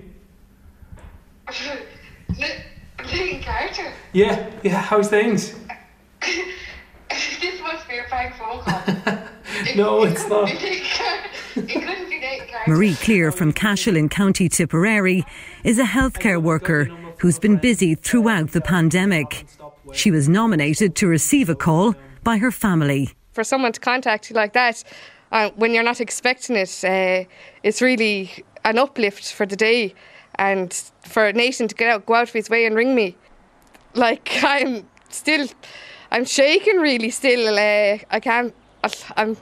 [2.38, 3.92] Nathan Carter.
[4.12, 4.80] Yeah, yeah.
[4.80, 5.54] How's things?
[6.20, 9.18] this must be a prank phone call.
[9.76, 10.50] No, it's not.
[10.50, 10.82] it
[11.54, 12.70] couldn't be Nathan Carter.
[12.70, 15.24] Marie Clear from Cashel in County Tipperary
[15.62, 16.86] is a healthcare worker
[17.18, 19.46] who's been busy throughout the pandemic.
[19.92, 23.10] She was nominated to receive a call by her family.
[23.32, 24.82] for someone to contact you like that
[25.32, 27.24] uh, when you're not expecting it, uh,
[27.62, 28.30] it's really
[28.64, 29.94] an uplift for the day.
[30.36, 33.16] And for Nathan to get out, go out of his way and ring me,
[33.94, 35.48] like I'm still,
[36.10, 37.10] I'm shaking really.
[37.10, 38.54] Still, uh, I can't.
[39.16, 39.36] I'm.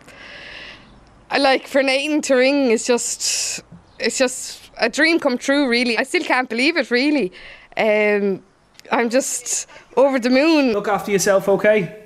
[1.32, 3.62] I like for Nathan to ring is just,
[4.00, 5.68] it's just a dream come true.
[5.68, 6.90] Really, I still can't believe it.
[6.90, 7.32] Really,
[7.76, 8.42] um,
[8.90, 10.72] I'm just over the moon.
[10.72, 11.99] Look after yourself, okay?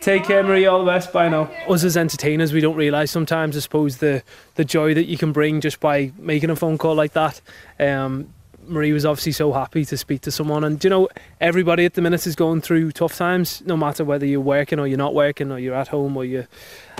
[0.00, 0.66] Take care, Marie.
[0.66, 1.12] All the best.
[1.12, 1.44] Bye now.
[1.66, 4.22] Us as entertainers, we don't realise sometimes, I suppose, the
[4.56, 7.40] the joy that you can bring just by making a phone call like that.
[7.80, 8.28] Um,
[8.66, 11.08] Marie was obviously so happy to speak to someone, and you know,
[11.40, 13.62] everybody at the minute is going through tough times.
[13.64, 16.48] No matter whether you're working or you're not working, or you're at home or you're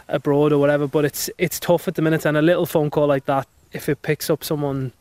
[0.09, 0.87] abroad or whatever.
[0.87, 3.89] But it's it's tough at the minute, and a little phone call like that, if
[3.89, 4.93] it picks up someone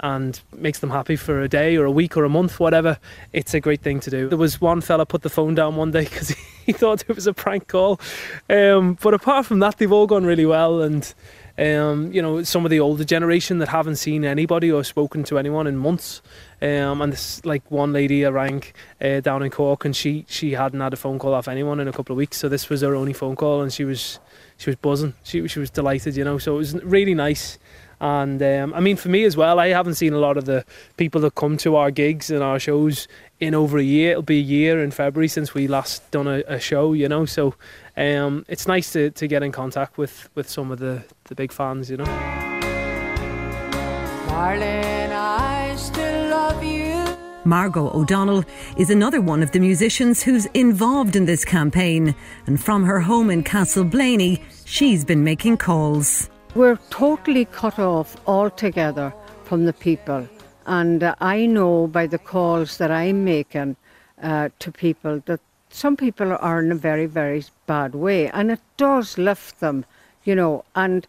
[0.00, 2.98] and makes them happy for a day or a week or a month, whatever,
[3.32, 4.28] it's a great thing to do.
[4.28, 6.34] There was one fella put the phone down one day because
[6.64, 8.00] he thought it was a prank call.
[8.48, 10.82] Um, but apart from that, they've all gone really well.
[10.82, 11.12] And,
[11.58, 15.38] um, you know, some of the older generation that haven't seen anybody or spoken to
[15.38, 16.22] anyone in months.
[16.62, 18.62] Um, and this, like one lady I rang
[19.00, 21.88] uh, down in Cork and she, she hadn't had a phone call off anyone in
[21.88, 22.36] a couple of weeks.
[22.36, 24.20] So this was her only phone call and she was,
[24.58, 25.14] she was buzzing.
[25.24, 27.58] She, she was delighted, you know, so it was really nice.
[28.00, 30.64] And um, I mean, for me as well, I haven't seen a lot of the
[30.96, 33.08] people that come to our gigs and our shows
[33.40, 34.12] in over a year.
[34.12, 37.24] It'll be a year in February since we last done a, a show, you know.
[37.24, 37.54] So
[37.96, 41.52] um, it's nice to, to get in contact with, with some of the, the big
[41.52, 42.04] fans, you know.
[44.38, 47.04] Darling, I still love you.
[47.44, 48.44] Margo O'Donnell
[48.76, 52.14] is another one of the musicians who's involved in this campaign,
[52.46, 56.30] and from her home in Castleblayney, she's been making calls.
[56.54, 59.12] We're totally cut off altogether
[59.44, 60.26] from the people,
[60.66, 63.76] and uh, I know by the calls that I'm making
[64.22, 68.60] uh, to people that some people are in a very, very bad way, and it
[68.78, 69.84] does lift them,
[70.24, 70.64] you know.
[70.74, 71.06] And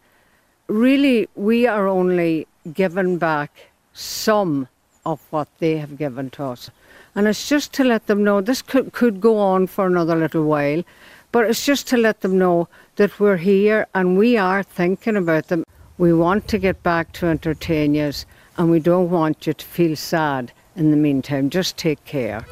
[0.68, 4.68] really, we are only given back some
[5.06, 6.70] of what they have given to us.
[7.14, 10.44] And it's just to let them know this could, could go on for another little
[10.44, 10.84] while,
[11.32, 15.48] but it's just to let them know that we're here and we are thinking about
[15.48, 15.64] them.
[15.98, 18.12] We want to get back to entertain you
[18.56, 21.50] and we don't want you to feel sad in the meantime.
[21.50, 22.44] Just take care.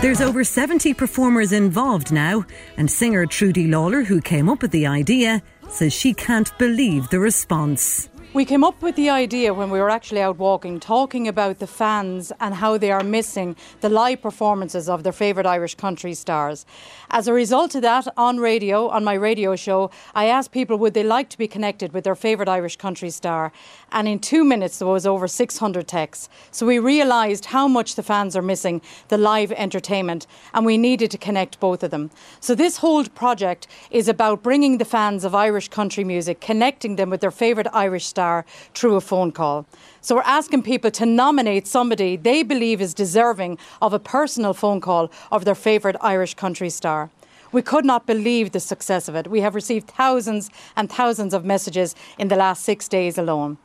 [0.00, 4.86] There's over 70 performers involved now, and singer Trudi Lalor, who came up with the
[4.86, 8.08] idea, says she can't believe the response.
[8.34, 11.66] We came up with the idea when we were actually out walking, talking about the
[11.66, 16.66] fans and how they are missing the live performances of their favourite Irish country stars.
[17.10, 20.92] As a result of that, on radio, on my radio show, I asked people would
[20.92, 23.50] they like to be connected with their favourite Irish country star.
[23.90, 26.28] And in two minutes, there was over 600 texts.
[26.50, 31.10] So we realised how much the fans are missing the live entertainment, and we needed
[31.12, 32.10] to connect both of them.
[32.40, 37.08] So this whole project is about bringing the fans of Irish country music, connecting them
[37.08, 39.66] with their favourite Irish star through a phone call.
[40.00, 44.80] So we're asking people to nominate somebody they believe is deserving of a personal phone
[44.80, 47.10] call of their favourite Irish country star.
[47.50, 49.28] We could not believe the success of it.
[49.28, 53.56] We have received thousands and thousands of messages in the last six days alone.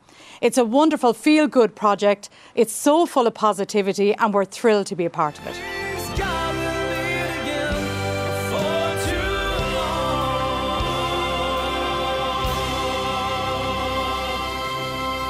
[0.44, 2.28] It's a wonderful feel good project.
[2.54, 5.54] It's so full of positivity, and we're thrilled to be a part of it.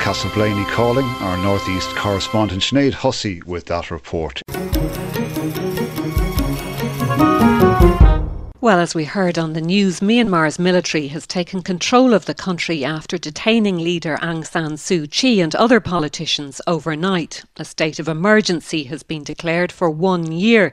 [0.03, 4.42] Castleblayney calling, our northeast correspondent Sinead Hussey with that report.
[8.64, 12.83] Well, as we heard on the news, Myanmar's military has taken control of the country
[12.83, 17.44] after detaining leader Aung San Suu Kyi and other politicians overnight.
[17.59, 20.72] A state of emergency has been declared for one year.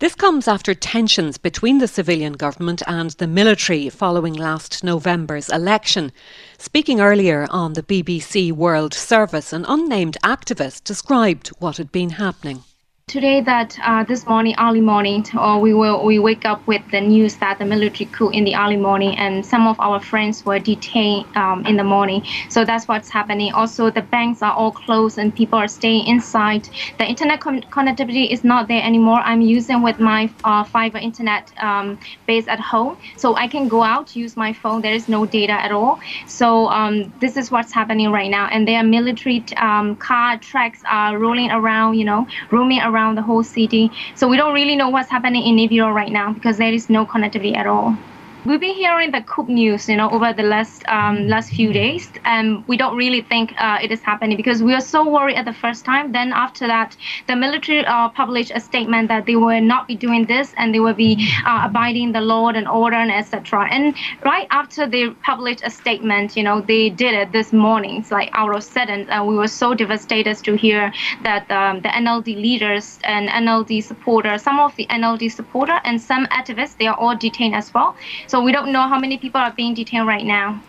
[0.00, 6.10] This comes after tensions between the civilian government and the military following last November's election.
[6.58, 12.64] Speaking earlier on the BBC World Service, an unnamed activist described what had been happening
[13.10, 17.00] today that uh, this morning early morning uh, we will we wake up with the
[17.00, 20.60] news that the military coup in the early morning and some of our friends were
[20.60, 22.22] detained um, in the morning.
[22.48, 23.52] So that's what's happening.
[23.52, 26.68] Also the banks are all closed and people are staying inside.
[27.00, 29.18] The internet con- connectivity is not there anymore.
[29.24, 32.96] I'm using with my uh, fiber internet um, base at home.
[33.16, 34.82] So i can go out use my phone.
[34.82, 35.98] There is no data at all.
[36.28, 38.46] So um, this is what's happening right now.
[38.46, 43.22] And their military um, car tracks are rolling around you know roaming around around the
[43.22, 43.90] whole city.
[44.14, 47.06] So we don't really know what's happening in Naypyidaw right now because there is no
[47.06, 47.96] connectivity at all.
[48.46, 52.10] We've been hearing the coup news, you know, over the last um, last few days,
[52.24, 55.44] and we don't really think uh, it is happening because we were so worried at
[55.44, 56.12] the first time.
[56.12, 56.96] Then after that,
[57.28, 60.80] the military uh, published a statement that they will not be doing this and they
[60.80, 63.68] will be uh, abiding the law and order and etc.
[63.70, 67.96] And right after they published a statement, you know, they did it this morning.
[68.00, 70.90] It's like out of sudden, and we were so devastated to hear
[71.24, 76.24] that um, the NLD leaders and NLD supporters, some of the NLD supporter and some
[76.28, 77.94] activists, they are all detained as well.
[78.30, 80.62] So we don't know how many people are being detained right now.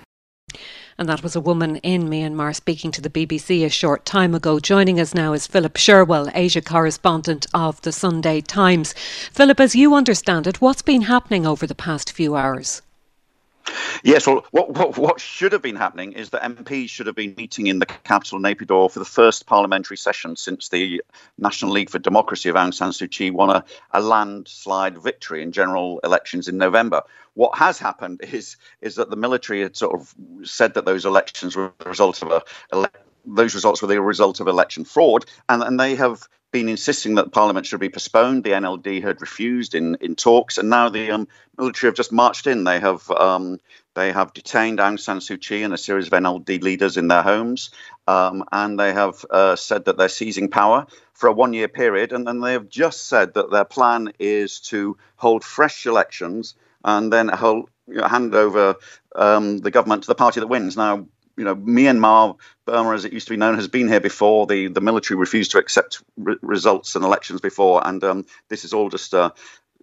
[0.97, 4.60] And that was a woman in Myanmar speaking to the BBC a short time ago.
[4.60, 8.95] Joining us now is Philip Sherwell, Asia correspondent of the Sunday Times.
[9.32, 12.82] Philip, as you understand it, what's been happening over the past few hours?
[14.04, 17.36] Yes, well, what, what, what, should have been happening is that MPs should have been
[17.38, 21.04] meeting in the capital, Naypyidaw, for the first parliamentary session since the
[21.38, 25.52] National League for Democracy of Aung San Suu Kyi won a, a landslide victory in
[25.52, 27.04] general elections in November.
[27.36, 31.56] What has happened is is that the military had sort of said that those elections
[31.56, 32.32] were the result of
[32.71, 32.89] a
[33.26, 37.32] those results were the result of election fraud, and, and they have been insisting that
[37.32, 38.44] Parliament should be postponed.
[38.44, 42.48] The NLD had refused in, in talks, and now the um, military have just marched
[42.48, 42.64] in.
[42.64, 43.60] They have um,
[43.94, 47.24] they have detained Aung San Suu Kyi and a series of NLD leaders in their
[47.24, 47.72] homes,
[48.08, 52.12] um, and they have uh, said that they're seizing power for a one-year period.
[52.12, 57.14] And then they have just said that their plan is to hold fresh elections and
[57.14, 58.76] then hold, you know, hand over
[59.16, 60.76] um, the government to the party that wins.
[60.76, 61.08] Now,
[61.42, 64.46] you know, Myanmar, Burma as it used to be known, has been here before.
[64.46, 68.74] The the military refused to accept re- results and elections before, and um, this is
[68.74, 69.32] all just uh,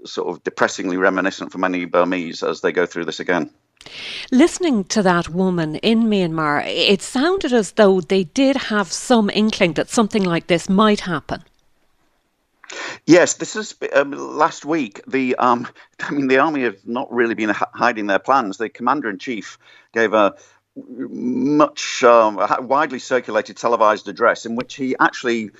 [0.04, 3.50] sort of depressingly reminiscent for many Burmese as they go through this again.
[4.30, 9.72] Listening to that woman in Myanmar, it sounded as though they did have some inkling
[9.72, 11.42] that something like this might happen.
[13.04, 15.00] Yes, this is um, last week.
[15.08, 15.66] The um,
[16.00, 18.58] I mean, the army have not really been hiding their plans.
[18.58, 19.58] The commander in chief
[19.92, 20.36] gave a
[20.88, 25.50] much um, widely circulated televised address in which he actually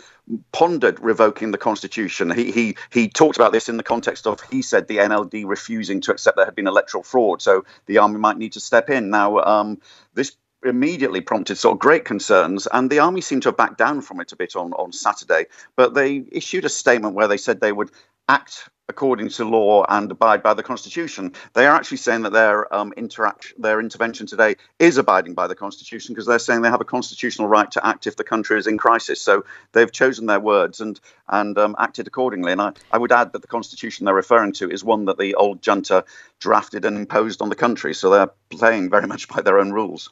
[0.52, 2.30] pondered revoking the constitution.
[2.30, 6.00] He, he he talked about this in the context of he said the NLD refusing
[6.02, 9.10] to accept there had been electoral fraud, so the army might need to step in.
[9.10, 9.80] Now, um,
[10.14, 14.00] this immediately prompted sort of great concerns, and the army seemed to have backed down
[14.00, 15.46] from it a bit on on Saturday.
[15.76, 17.90] But they issued a statement where they said they would
[18.28, 21.32] act according to law and abide by the constitution.
[21.52, 25.54] They are actually saying that their um, interaction, their intervention today is abiding by the
[25.54, 28.66] constitution because they're saying they have a constitutional right to act if the country is
[28.66, 29.20] in crisis.
[29.20, 32.52] So they've chosen their words and and um, acted accordingly.
[32.52, 35.34] And I, I would add that the constitution they're referring to is one that the
[35.34, 36.04] old junta
[36.40, 37.92] drafted and imposed on the country.
[37.92, 40.08] So they're playing very much by their own rules.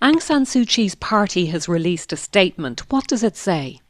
[0.00, 2.92] Aung San Suu Kyi's party has released a statement.
[2.92, 3.80] What does it say?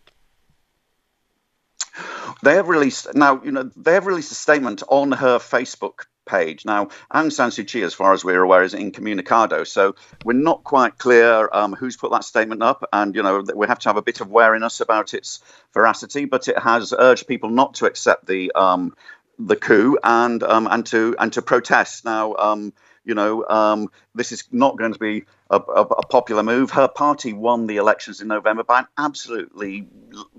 [2.42, 3.42] They have released now.
[3.42, 6.64] You know they have released a statement on her Facebook page.
[6.64, 9.66] Now, Aung San Suu Kyi, as far as we're aware, is incommunicado.
[9.66, 13.66] So we're not quite clear um, who's put that statement up, and you know we
[13.66, 15.40] have to have a bit of wariness about its
[15.72, 16.24] veracity.
[16.24, 18.94] But it has urged people not to accept the um,
[19.38, 22.04] the coup and um, and to and to protest.
[22.04, 22.72] Now, um,
[23.04, 25.24] you know, um, this is not going to be
[25.56, 26.70] a, a, popular move.
[26.70, 29.88] Her party won the elections in November by an absolutely,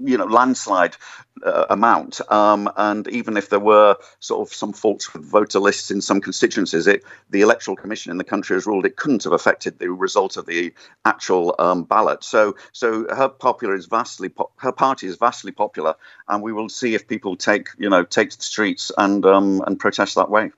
[0.03, 0.95] you know, landslide
[1.43, 2.21] uh, amount.
[2.31, 6.21] Um, and even if there were sort of some faults with voter lists in some
[6.21, 9.91] constituencies, it the electoral commission in the country has ruled it couldn't have affected the
[9.91, 10.73] result of the
[11.05, 12.23] actual um, ballot.
[12.23, 15.95] So, so her popular is vastly po- her party is vastly popular,
[16.27, 19.61] and we will see if people take you know take to the streets and um,
[19.67, 20.51] and protest that way.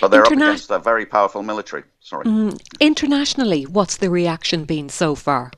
[0.00, 1.84] But they're Interna- up against a very powerful military.
[2.00, 2.24] Sorry.
[2.24, 5.50] Mm, internationally, what's the reaction been so far?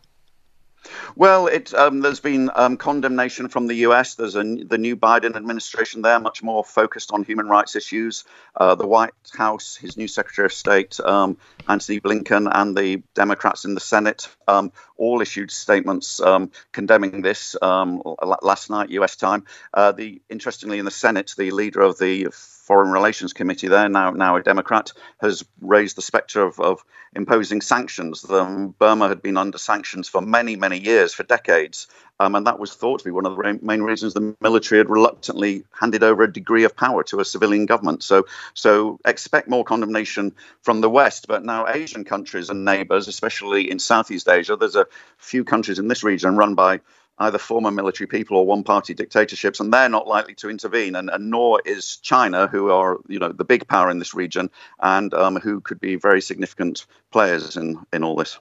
[1.16, 4.14] Well, it, um, there's been um, condemnation from the US.
[4.14, 8.24] There's a, the new Biden administration there, much more focused on human rights issues.
[8.56, 11.36] Uh, the White House, his new Secretary of State, um,
[11.68, 17.56] Antony Blinken, and the Democrats in the Senate um, all issued statements um, condemning this
[17.62, 18.02] um,
[18.42, 19.44] last night, US time.
[19.72, 22.28] Uh, the interestingly, in the Senate, the leader of the
[22.64, 24.90] Foreign Relations Committee there, now now a Democrat,
[25.20, 26.82] has raised the spectre of, of
[27.14, 28.22] imposing sanctions.
[28.22, 31.88] The, Burma had been under sanctions for many, many years, for decades,
[32.20, 34.88] um, and that was thought to be one of the main reasons the military had
[34.88, 38.02] reluctantly handed over a degree of power to a civilian government.
[38.02, 41.26] So, so expect more condemnation from the West.
[41.28, 44.86] But now Asian countries and neighbours, especially in Southeast Asia, there's a
[45.18, 46.80] few countries in this region run by
[47.18, 50.96] either former military people or one-party dictatorships, and they're not likely to intervene.
[50.96, 54.50] And, and, nor is China, who are you know the big power in this region,
[54.80, 58.38] and um, who could be very significant players in in all this.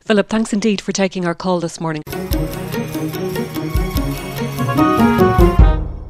[0.00, 2.02] Philip, thanks indeed for taking our call this morning.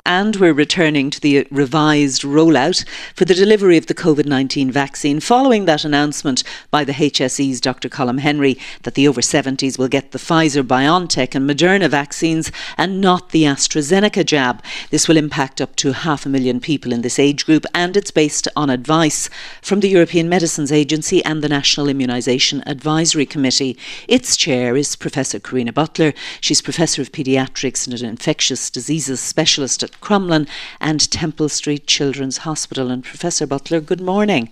[0.09, 2.83] And we're returning to the revised rollout
[3.15, 7.91] for the delivery of the COVID 19 vaccine following that announcement by the HSE's Dr.
[7.91, 13.03] Colm Henry that the over 70s will get the Pfizer BioNTech and Moderna vaccines and
[13.03, 14.65] not the AstraZeneca jab.
[14.89, 18.11] This will impact up to half a million people in this age group and it's
[18.11, 19.29] based on advice
[19.61, 23.77] from the European Medicines Agency and the National Immunisation Advisory Committee.
[24.09, 26.15] Its chair is Professor Karina Butler.
[26.41, 30.49] She's Professor of Paediatrics and an Infectious Diseases Specialist at Crumlin
[30.81, 32.91] and Temple Street Children's Hospital.
[32.91, 34.51] And Professor Butler, good morning.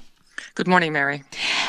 [0.55, 1.23] Good morning, Mary.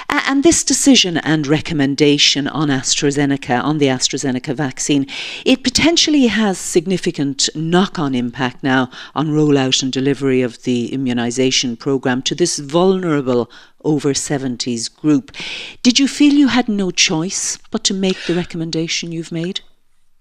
[0.09, 5.07] Uh, and this decision and recommendation on AstraZeneca, on the AstraZeneca vaccine,
[5.45, 11.77] it potentially has significant knock on impact now on rollout and delivery of the immunisation
[11.77, 13.51] programme to this vulnerable
[13.83, 15.33] over 70s group.
[15.83, 19.61] Did you feel you had no choice but to make the recommendation you've made?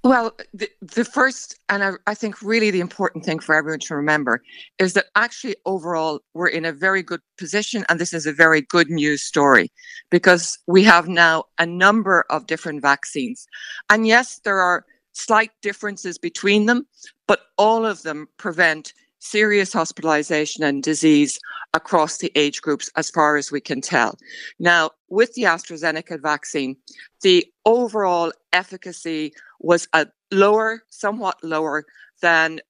[0.06, 3.96] Well, the, the first, and I, I, think really the important thing for everyone to
[3.96, 4.40] remember
[4.78, 8.60] is that actually overall we're in a very good position, and this is a very
[8.60, 9.72] good news story
[10.08, 13.48] because we have now a number of different vaccines.
[13.90, 16.86] And yes, there are slight differences between them,
[17.26, 21.40] but all of them prevent serious hospitalization and disease
[21.74, 24.16] across the age groups as far as we can tell.
[24.60, 26.76] Now, with the AstraZeneca vaccine,
[27.22, 31.84] the overall efficacy was a lower, somewhat lower
[32.22, 32.60] than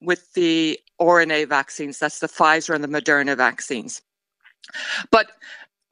[0.00, 1.98] with the RNA vaccines.
[1.98, 4.02] That's the Pfizer and the Moderna vaccines.
[5.10, 5.32] But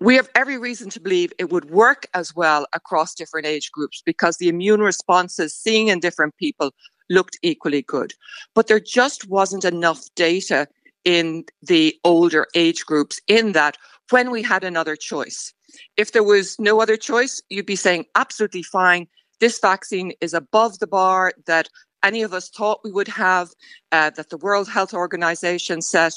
[0.01, 4.03] we have every reason to believe it would work as well across different age groups
[4.05, 6.73] because the immune responses seen in different people
[7.11, 8.13] looked equally good.
[8.55, 10.67] But there just wasn't enough data
[11.05, 13.77] in the older age groups in that
[14.11, 15.53] when we had another choice.
[15.97, 19.07] If there was no other choice, you'd be saying absolutely fine.
[19.41, 21.69] This vaccine is above the bar that
[22.03, 23.51] any of us thought we would have,
[23.93, 26.13] uh, that the World Health Organization set.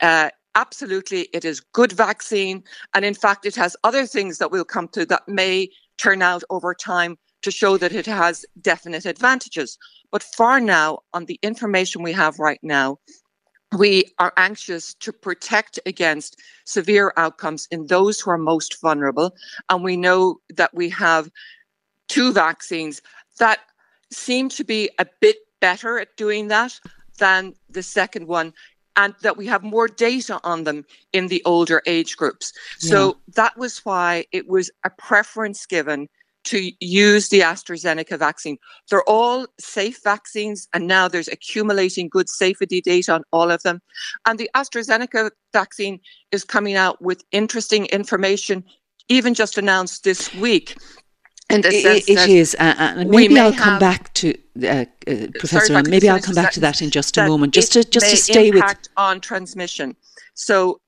[0.00, 2.62] Uh, absolutely, it is good vaccine.
[2.94, 6.42] And in fact, it has other things that we'll come to that may turn out
[6.50, 9.78] over time to show that it has definite advantages.
[10.12, 12.98] But far now, on the information we have right now,
[13.76, 19.32] we are anxious to protect against severe outcomes in those who are most vulnerable.
[19.68, 21.30] And we know that we have
[22.10, 23.00] two vaccines
[23.38, 23.60] that
[24.10, 26.78] seem to be a bit better at doing that
[27.18, 28.52] than the second one.
[28.96, 32.52] And that we have more data on them in the older age groups.
[32.78, 36.08] So that was why it was a preference given
[36.44, 38.58] to use the AstraZeneca vaccine.
[38.88, 43.80] They're all safe vaccines, and now there's accumulating good safety data on all of them.
[44.26, 46.00] And the AstraZeneca vaccine
[46.32, 48.64] is coming out with interesting information,
[49.08, 50.76] even just announced this week.
[51.50, 54.84] In the sense it, it is, uh, uh, maybe I'll come back to uh, uh
[55.38, 55.66] Professor.
[55.66, 57.54] Sorry, maybe I'll come back to that in just a moment.
[57.54, 58.64] Just to just to stay with
[58.96, 59.96] on transmission.
[60.34, 60.80] So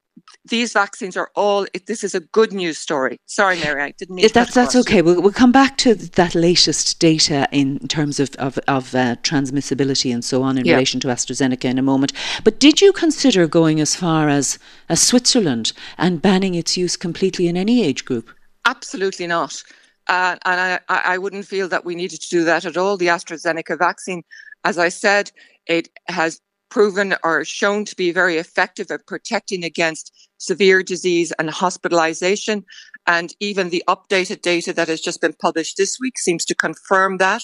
[0.44, 4.28] these vaccines are all this is a good news story sorry mary i didn't mean
[4.34, 8.58] that's that's okay we'll, we'll come back to that latest data in terms of of,
[8.68, 10.74] of uh, transmissibility and so on in yeah.
[10.74, 12.12] relation to astrazeneca in a moment
[12.44, 14.58] but did you consider going as far as
[14.88, 18.30] as switzerland and banning its use completely in any age group
[18.64, 19.62] absolutely not
[20.12, 23.78] and I, I wouldn't feel that we needed to do that at all the astrazeneca
[23.78, 24.22] vaccine
[24.64, 25.30] as i said
[25.66, 26.40] it has
[26.72, 32.64] proven or shown to be very effective at protecting against severe disease and hospitalization.
[33.06, 37.18] And even the updated data that has just been published this week seems to confirm
[37.18, 37.42] that.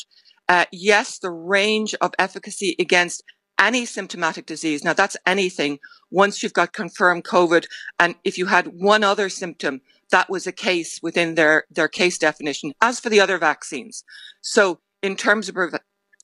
[0.49, 3.23] Uh, yes, the range of efficacy against
[3.61, 4.83] any symptomatic disease.
[4.83, 5.79] Now that's anything
[6.11, 7.67] once you've got confirmed COVID.
[8.01, 12.19] And if you had one other symptom, that was a case within their, their case
[12.19, 14.05] definition, as for the other vaccines.
[14.41, 15.57] So in terms of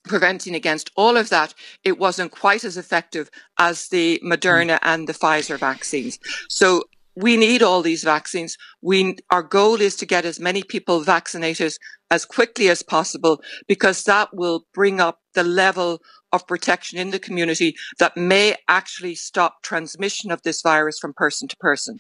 [0.05, 5.15] preventing against all of that, it wasn't quite as effective as the Moderna and the
[5.15, 6.19] Pfizer vaccines.
[6.49, 6.85] So
[7.17, 8.57] we need all these vaccines.
[8.83, 11.77] We, our goal is to get as many people vaccinated
[12.11, 16.01] as quickly as possible because that will bring up the level
[16.33, 21.47] of protection in the community that may actually stop transmission of this virus from person
[21.49, 21.99] to person.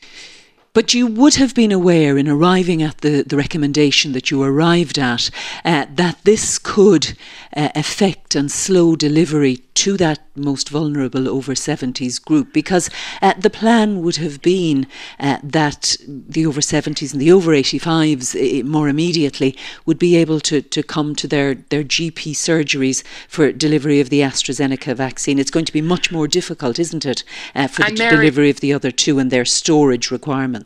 [0.74, 4.98] But you would have been aware in arriving at the, the recommendation that you arrived
[4.98, 5.30] at
[5.64, 7.16] uh, that this could
[7.56, 12.90] uh, affect and slow delivery to that most vulnerable over 70s group because
[13.22, 14.86] uh, the plan would have been
[15.20, 19.56] uh, that the over 70s and the over 85s uh, more immediately
[19.86, 24.20] would be able to, to come to their, their GP surgeries for delivery of the
[24.20, 25.38] AstraZeneca vaccine.
[25.38, 27.22] It's going to be much more difficult, isn't it,
[27.54, 30.63] uh, for and the Mary, delivery of the other two and their storage requirements.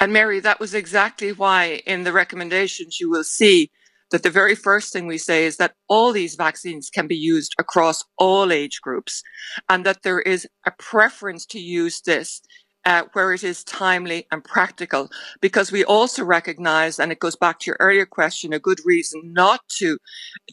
[0.00, 3.70] And Mary, that was exactly why in the recommendations you will see
[4.10, 7.54] that the very first thing we say is that all these vaccines can be used
[7.58, 9.22] across all age groups
[9.68, 12.40] and that there is a preference to use this
[12.84, 15.10] uh, where it is timely and practical,
[15.42, 19.20] because we also recognize, and it goes back to your earlier question, a good reason
[19.24, 19.98] not to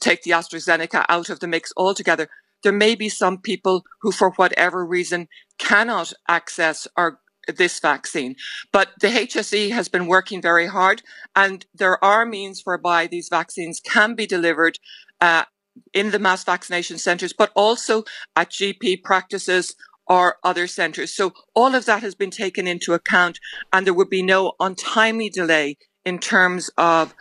[0.01, 2.27] take the AstraZeneca out of the mix altogether.
[2.63, 5.27] There may be some people who, for whatever reason,
[5.59, 8.35] cannot access or this vaccine.
[8.71, 11.01] But the HSE has been working very hard,
[11.35, 14.79] and there are means whereby these vaccines can be delivered
[15.21, 15.45] uh,
[15.93, 18.03] in the mass vaccination centres, but also
[18.35, 19.75] at GP practices
[20.07, 21.13] or other centres.
[21.13, 23.39] So all of that has been taken into account,
[23.73, 27.15] and there would be no untimely delay in terms of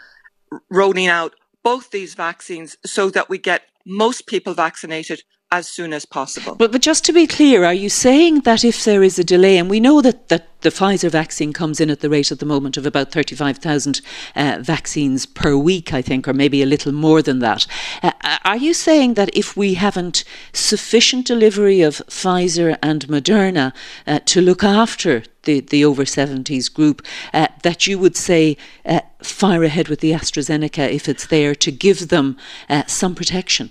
[0.70, 5.22] rolling out both these vaccines so that we get most people vaccinated
[5.54, 6.56] as soon as possible.
[6.56, 9.56] But, but just to be clear, are you saying that if there is a delay,
[9.56, 12.46] and we know that, that the Pfizer vaccine comes in at the rate at the
[12.46, 14.00] moment of about 35,000
[14.34, 17.68] uh, vaccines per week, I think, or maybe a little more than that.
[18.02, 18.10] Uh,
[18.44, 23.72] are you saying that if we haven't sufficient delivery of Pfizer and Moderna
[24.08, 27.00] uh, to look after the, the over 70s group,
[27.32, 31.70] uh, that you would say uh, fire ahead with the AstraZeneca if it's there to
[31.70, 32.36] give them
[32.68, 33.70] uh, some protection?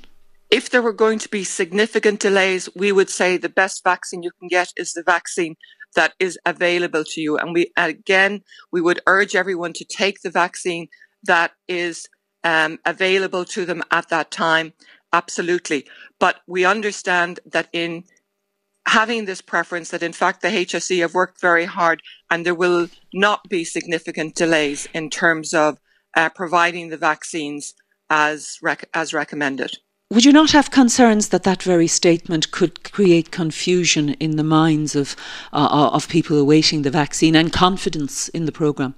[0.54, 4.30] If there were going to be significant delays, we would say the best vaccine you
[4.40, 5.56] can get is the vaccine
[5.96, 7.38] that is available to you.
[7.40, 8.42] And we, again,
[8.72, 10.90] we would urge everyone to take the vaccine
[11.24, 12.08] that is
[12.44, 14.74] um, available to them at that time.
[15.12, 15.88] Absolutely.
[16.20, 18.04] But we understand that in
[18.86, 22.90] having this preference that in fact the HSE have worked very hard and there will
[23.12, 25.80] not be significant delays in terms of
[26.16, 27.74] uh, providing the vaccines
[28.08, 29.80] as rec- as recommended.
[30.14, 34.96] Would you not have concerns that that very statement could create confusion in the minds
[34.96, 35.16] of
[35.52, 38.96] uh, of people awaiting the vaccine and confidence in the programme?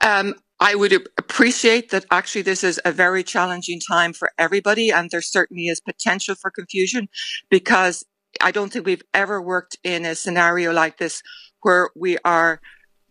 [0.00, 5.10] Um, I would appreciate that actually this is a very challenging time for everybody, and
[5.10, 7.08] there certainly is potential for confusion
[7.50, 8.04] because
[8.40, 11.22] I don't think we've ever worked in a scenario like this
[11.62, 12.60] where we are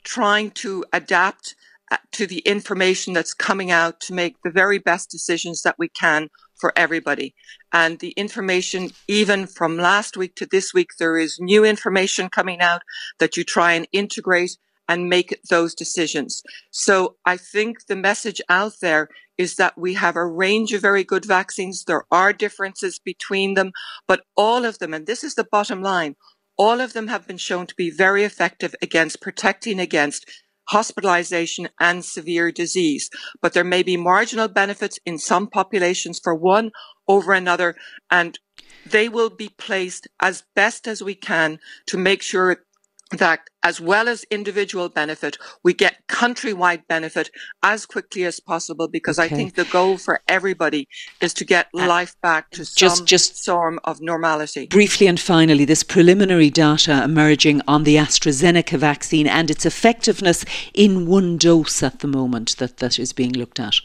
[0.03, 4.77] trying to adapt uh, Uh, to the information that's coming out to make the very
[4.77, 7.33] best decisions that we can for everybody.
[7.73, 12.61] And the information, even from last week to this week, there is new information coming
[12.61, 12.83] out
[13.17, 16.43] that you try and integrate and make those decisions.
[16.69, 19.09] So I think the message out there
[19.39, 21.85] is that we have a range of very good vaccines.
[21.85, 23.71] There are differences between them,
[24.07, 26.15] but all of them, and this is the bottom line,
[26.57, 30.25] all of them have been shown to be very effective against protecting against
[30.69, 33.09] hospitalization and severe disease.
[33.41, 36.71] But there may be marginal benefits in some populations for one
[37.07, 37.75] over another,
[38.09, 38.39] and
[38.85, 42.63] they will be placed as best as we can to make sure
[43.11, 47.29] that as well as individual benefit, we get countrywide benefit
[47.63, 49.33] as quickly as possible because okay.
[49.33, 50.87] I think the goal for everybody
[51.19, 54.67] is to get uh, life back to just, some just form of normality.
[54.67, 61.07] Briefly and finally, this preliminary data emerging on the AstraZeneca vaccine and its effectiveness in
[61.07, 63.75] one dose at the moment that, that is being looked at.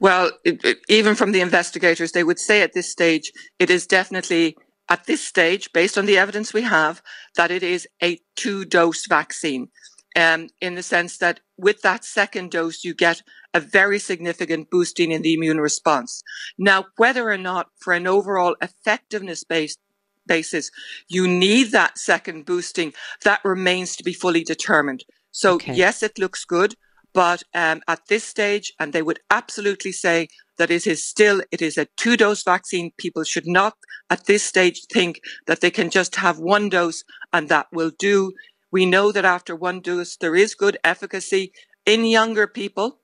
[0.00, 3.86] Well, it, it, even from the investigators, they would say at this stage it is
[3.86, 4.56] definitely
[4.88, 7.02] at this stage, based on the evidence we have,
[7.36, 9.68] that it is a two dose vaccine.
[10.16, 13.22] Um, in the sense that with that second dose, you get
[13.52, 16.22] a very significant boosting in the immune response.
[16.56, 19.78] Now, whether or not for an overall effectiveness based
[20.26, 20.70] basis,
[21.08, 22.92] you need that second boosting,
[23.24, 25.04] that remains to be fully determined.
[25.32, 25.74] So okay.
[25.74, 26.76] yes, it looks good,
[27.14, 31.62] but um, at this stage, and they would absolutely say that it is still, it
[31.62, 32.92] is a two dose vaccine.
[32.98, 33.74] People should not
[34.10, 38.32] at this stage think that they can just have one dose and that will do.
[38.70, 41.52] We know that after one dose, there is good efficacy
[41.86, 42.98] in younger people.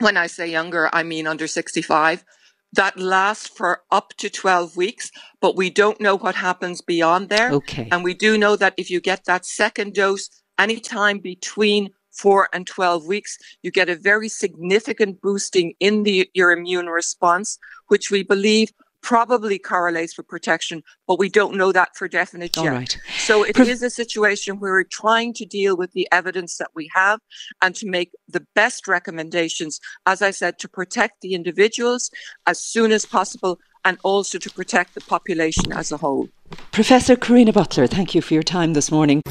[0.00, 2.24] When I say younger, I mean under 65
[2.72, 7.50] that lasts for up to 12 weeks, but we don't know what happens beyond there.
[7.52, 7.88] Okay.
[7.90, 10.28] And we do know that if you get that second dose
[10.58, 16.50] anytime between four and 12 weeks, you get a very significant boosting in the, your
[16.50, 17.58] immune response,
[17.88, 18.72] which we believe
[19.06, 22.72] probably correlates with protection, but we don't know that for definite yet.
[22.72, 22.98] Right.
[23.18, 26.90] So it is a situation where we're trying to deal with the evidence that we
[26.92, 27.20] have
[27.62, 32.10] and to make the best recommendations, as I said, to protect the individuals
[32.46, 36.28] as soon as possible and also to protect the population as a whole.
[36.72, 39.22] Professor Karina Butler, thank you for your time this morning.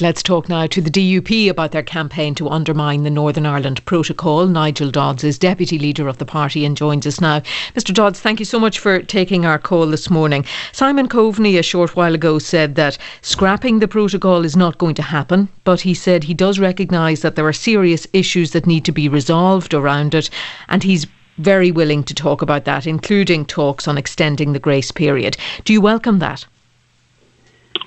[0.00, 4.46] Let's talk now to the DUP about their campaign to undermine the Northern Ireland Protocol.
[4.46, 7.40] Nigel Dodds is Deputy Leader of the party and joins us now.
[7.76, 10.46] Mr Dodds, thank you so much for taking our call this morning.
[10.72, 15.02] Simon Coveney a short while ago said that scrapping the protocol is not going to
[15.02, 18.92] happen, but he said he does recognise that there are serious issues that need to
[18.92, 20.30] be resolved around it
[20.68, 25.36] and he's very willing to talk about that, including talks on extending the grace period.
[25.64, 26.46] Do you welcome that?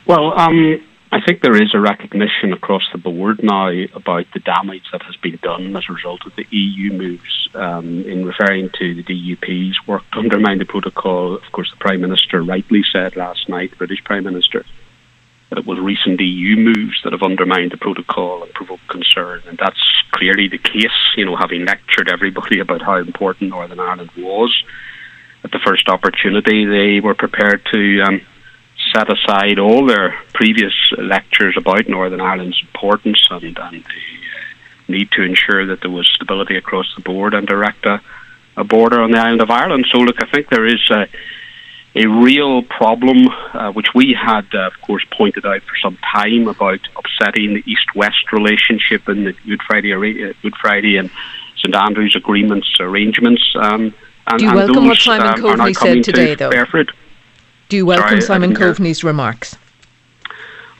[0.05, 0.79] Well, um,
[1.15, 5.15] I think there is a recognition across the board now about the damage that has
[5.15, 9.87] been done as a result of the EU moves um, in referring to the DUP's
[9.87, 11.35] work to undermine the protocol.
[11.35, 14.65] Of course, the Prime Minister rightly said last night, British Prime Minister,
[15.51, 19.41] that it was recent EU moves that have undermined the protocol and provoked concern.
[19.47, 19.79] And that's
[20.11, 24.53] clearly the case, you know, having lectured everybody about how important Northern Ireland was.
[25.45, 28.01] At the first opportunity, they were prepared to.
[28.01, 28.21] Um,
[28.93, 33.83] set aside all their previous lectures about Northern Ireland's importance and, and the uh,
[34.87, 38.01] need to ensure that there was stability across the board and direct a,
[38.57, 39.87] a border on the island of Ireland.
[39.91, 41.07] So, look, I think there is a,
[41.95, 46.47] a real problem, uh, which we had, uh, of course, pointed out for some time
[46.47, 51.09] about upsetting the East-West relationship and the Good Friday, uh, Good Friday and
[51.57, 53.43] St Andrews agreements arrangements.
[53.55, 53.93] Um,
[54.27, 56.49] and, Do you welcome those, what Simon um, Coveney said today, to though?
[57.67, 59.57] Do you welcome Sorry, Simon Coveney's remarks?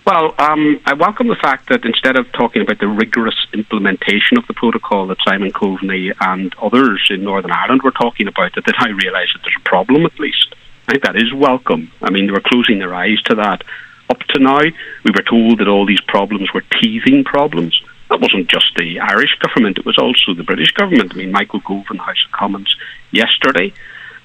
[0.05, 4.45] Well, um, I welcome the fact that instead of talking about the rigorous implementation of
[4.45, 8.71] the protocol that Simon Coveney and others in Northern Ireland were talking about, that they
[8.79, 10.53] now realise that there's a problem at least.
[10.87, 11.91] I think that is welcome.
[12.03, 13.63] I mean, they were closing their eyes to that.
[14.11, 17.81] Up to now, we were told that all these problems were teething problems.
[18.11, 21.13] That wasn't just the Irish government, it was also the British government.
[21.15, 22.75] I mean, Michael Gove in the House of Commons
[23.09, 23.73] yesterday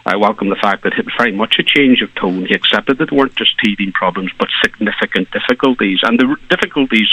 [0.06, 2.46] I welcome the fact that it was very much a change of tone.
[2.46, 6.00] He accepted that there weren't just teething problems, but significant difficulties.
[6.02, 7.08] And the difficulties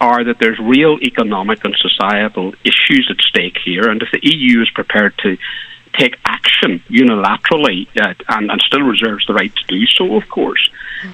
[0.00, 4.62] are that there's real economic and societal issues at stake here, and if the EU
[4.62, 5.36] is prepared to
[5.94, 10.68] take action unilaterally uh, and, and, still reserves the right to do so, of course,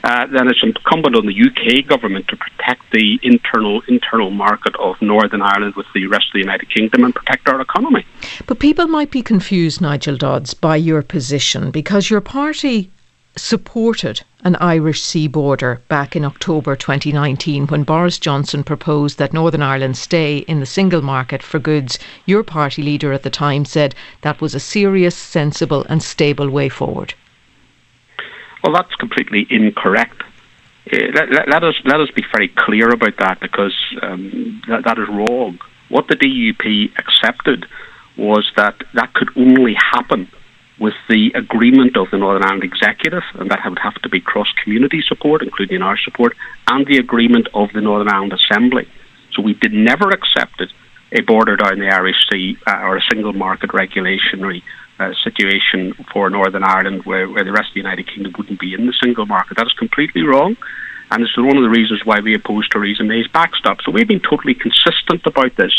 [0.05, 5.01] uh, then it's incumbent on the UK government to protect the internal internal market of
[5.01, 8.07] Northern Ireland with the rest of the United Kingdom and protect our economy.
[8.47, 12.91] But people might be confused, Nigel Dodds, by your position because your party
[13.37, 19.63] supported an Irish sea border back in October 2019 when Boris Johnson proposed that Northern
[19.63, 21.99] Ireland stay in the single market for goods.
[22.27, 26.69] Your party leader at the time said that was a serious, sensible, and stable way
[26.69, 27.15] forward.
[28.63, 30.23] Well, that's completely incorrect.
[30.93, 34.85] Uh, let, let, let, us let us be very clear about that because um, that,
[34.85, 35.59] that is wrong.
[35.89, 37.67] What the DUP accepted
[38.17, 40.31] was that that could only happen
[40.79, 44.49] with the agreement of the Northern Ireland Executive, and that would have to be cross
[44.65, 46.35] community support, including our support,
[46.69, 48.89] and the agreement of the Northern Ireland Assembly.
[49.33, 50.71] So we did never accept it,
[51.13, 54.65] a border down the Irish Sea uh, or a single market regulatory
[55.01, 58.75] uh, situation for Northern Ireland where, where the rest of the United Kingdom wouldn't be
[58.75, 59.57] in the single market.
[59.57, 60.57] That is completely wrong.
[61.11, 63.79] And it's one of the reasons why we oppose Theresa May's backstop.
[63.83, 65.73] So we've been totally consistent about this.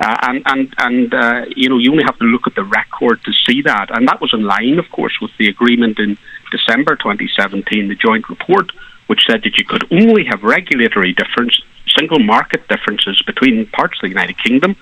[0.00, 3.22] Uh, and and and uh, you know you only have to look at the record
[3.24, 6.16] to see that, and that was in line, of course, with the agreement in
[6.50, 8.72] December 2017, the joint report,
[9.06, 11.60] which said that you could only have regulatory difference,
[11.96, 14.76] single market differences between parts of the United Kingdom,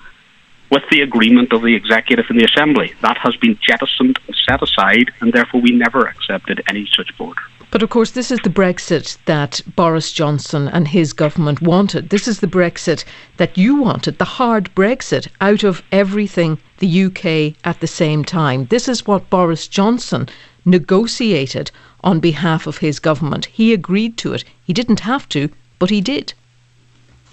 [0.71, 2.93] with the agreement of the executive and the assembly.
[3.01, 7.41] That has been jettisoned and set aside, and therefore we never accepted any such border.
[7.71, 12.09] But of course, this is the Brexit that Boris Johnson and his government wanted.
[12.09, 13.05] This is the Brexit
[13.37, 18.65] that you wanted, the hard Brexit out of everything the UK at the same time.
[18.65, 20.27] This is what Boris Johnson
[20.65, 21.71] negotiated
[22.03, 23.45] on behalf of his government.
[23.45, 24.43] He agreed to it.
[24.65, 25.49] He didn't have to,
[25.79, 26.33] but he did.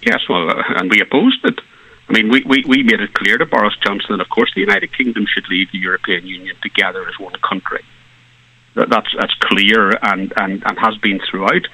[0.07, 1.61] Yes, well, uh, and we opposed it.
[2.09, 4.63] I mean, we, we, we made it clear to Boris Johnson that, of course, the
[4.63, 7.85] United Kingdom should leave the European Union together as one country
[8.87, 11.67] that's that's clear and, and, and has been throughout.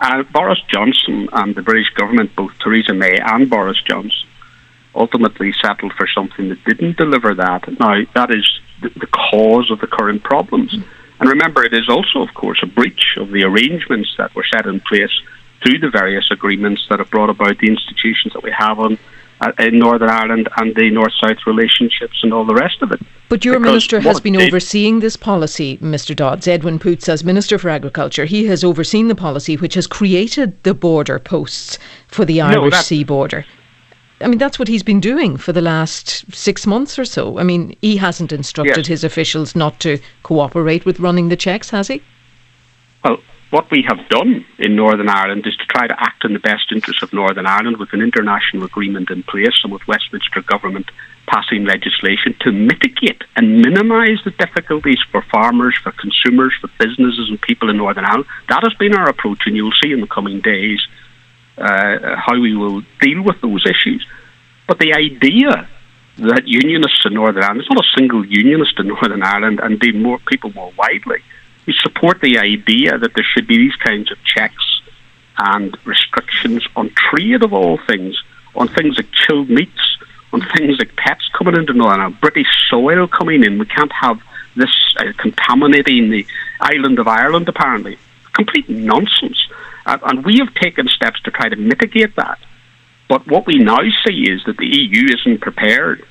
[0.00, 4.28] Uh, Boris Johnson and the British government, both Theresa May and Boris Johnson,
[4.94, 7.68] ultimately settled for something that didn't deliver that.
[7.80, 8.46] Now, that is
[8.82, 10.72] the, the cause of the current problems.
[10.72, 10.84] Mm.
[11.20, 14.66] And remember, it is also, of course, a breach of the arrangements that were set
[14.66, 15.12] in place
[15.62, 18.98] through the various agreements that have brought about the institutions that we have on
[19.40, 23.00] Uh, in Northern Ireland and the North South relationships and all the rest of it.
[23.28, 26.14] But your because minister has been overseeing this policy, Mr.
[26.14, 26.46] Dodds.
[26.46, 30.72] Edwin Poots, as Minister for Agriculture, he has overseen the policy which has created the
[30.72, 33.44] border posts for the Irish no, sea border.
[34.20, 37.38] I mean, that's what he's been doing for the last six months or so.
[37.38, 38.86] I mean, he hasn't instructed yes.
[38.86, 42.02] his officials not to cooperate with running the checks, has he?
[43.02, 43.18] Well,
[43.54, 46.72] what we have done in Northern Ireland is to try to act in the best
[46.72, 50.90] interests of Northern Ireland with an international agreement in place and with Westminster government
[51.28, 57.40] passing legislation to mitigate and minimise the difficulties for farmers, for consumers, for businesses and
[57.42, 58.26] people in Northern Ireland.
[58.48, 60.84] That has been our approach, and you'll see in the coming days
[61.56, 64.04] uh, how we will deal with those issues.
[64.66, 65.68] But the idea
[66.18, 69.94] that unionists in Northern Ireland, there's not a single unionist in Northern Ireland, and indeed
[69.94, 71.22] more people more widely,
[71.66, 74.80] we support the idea that there should be these kinds of checks
[75.38, 78.16] and restrictions on trade of all things,
[78.54, 79.98] on things like chilled meats,
[80.32, 83.58] on things like pets coming into Northern British soil coming in.
[83.58, 84.20] We can't have
[84.56, 86.26] this uh, contaminating the
[86.60, 87.98] island of Ireland, apparently.
[88.32, 89.48] Complete nonsense.
[89.86, 92.38] Uh, and we have taken steps to try to mitigate that.
[93.08, 96.06] But what we now see is that the EU isn't prepared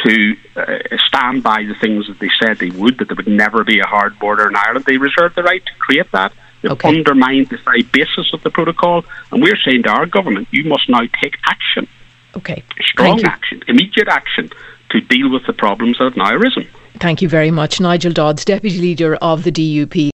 [0.00, 3.64] to uh, stand by the things that they said they would, that there would never
[3.64, 4.84] be a hard border in Ireland.
[4.84, 6.32] They reserved the right to create that.
[6.62, 6.88] They've okay.
[6.88, 9.04] undermined the very basis of the protocol.
[9.30, 11.88] And we're saying to our government, you must now take action.
[12.36, 12.62] Okay.
[12.80, 14.50] Strong action, immediate action
[14.90, 16.66] to deal with the problems that have now arisen.
[16.94, 17.80] Thank you very much.
[17.80, 20.10] Nigel Dodds, Deputy Leader of the DUP.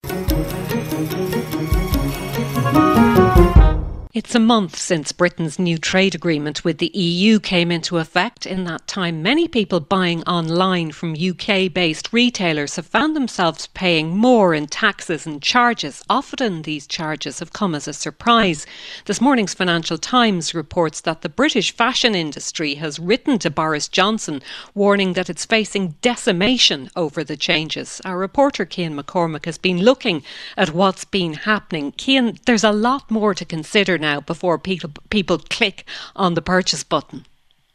[4.15, 8.45] It's a month since Britain's new trade agreement with the EU came into effect.
[8.45, 14.15] In that time, many people buying online from UK based retailers have found themselves paying
[14.15, 16.01] more in taxes and charges.
[16.09, 18.65] Often these charges have come as a surprise.
[19.03, 24.41] This morning's Financial Times reports that the British fashion industry has written to Boris Johnson,
[24.73, 27.99] warning that it's facing decimation over the changes.
[28.05, 30.23] Our reporter, Cian McCormack, has been looking
[30.55, 31.93] at what's been happening.
[31.97, 35.85] Cian, there's a lot more to consider now before people people click
[36.15, 37.25] on the purchase button.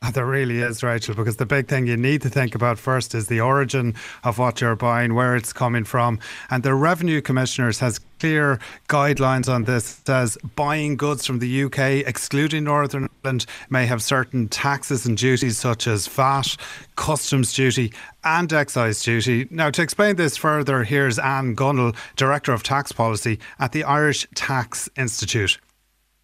[0.02, 3.14] Ah, there really is, Rachel, because the big thing you need to think about first
[3.14, 6.18] is the origin of what you're buying, where it's coming from.
[6.48, 8.58] And the Revenue Commissioners has clear
[8.88, 9.98] guidelines on this.
[9.98, 11.78] It says buying goods from the UK,
[12.08, 16.56] excluding Northern Ireland, may have certain taxes and duties such as VAT,
[16.96, 17.92] customs duty,
[18.24, 19.48] and excise duty.
[19.50, 24.26] Now, to explain this further, here's Anne Gunnell, Director of Tax Policy at the Irish
[24.34, 25.58] Tax Institute.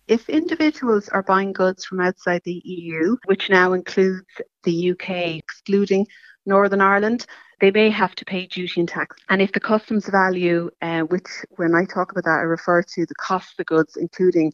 [0.08, 4.24] If individuals are buying goods from outside the EU, which now includes
[4.62, 6.06] the UK, excluding
[6.44, 7.26] Northern Ireland,
[7.60, 9.16] they may have to pay duty and tax.
[9.28, 11.26] And if the customs value, uh, which
[11.56, 14.52] when I talk about that, I refer to the cost of the goods, including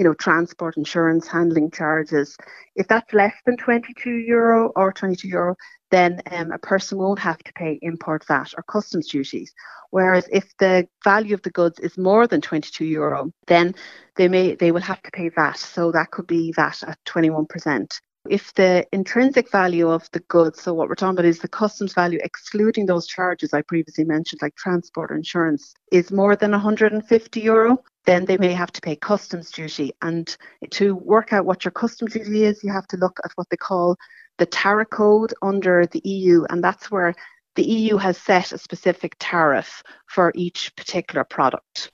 [0.00, 2.34] you know, transport, insurance, handling charges.
[2.74, 5.56] If that's less than 22 euro or 22 euro,
[5.90, 9.52] then um, a person won't have to pay import VAT or customs duties.
[9.90, 13.74] Whereas if the value of the goods is more than 22 euro, then
[14.16, 15.58] they may they will have to pay VAT.
[15.58, 18.00] So that could be VAT at 21%.
[18.28, 21.94] If the intrinsic value of the goods, so what we're talking about is the customs
[21.94, 27.40] value excluding those charges I previously mentioned, like transport or insurance, is more than 150
[27.40, 29.92] euro, then they may have to pay customs duty.
[30.02, 30.36] And
[30.72, 33.56] to work out what your customs duty is, you have to look at what they
[33.56, 33.96] call
[34.36, 37.14] the tariff code under the EU, and that's where
[37.54, 41.90] the EU has set a specific tariff for each particular product.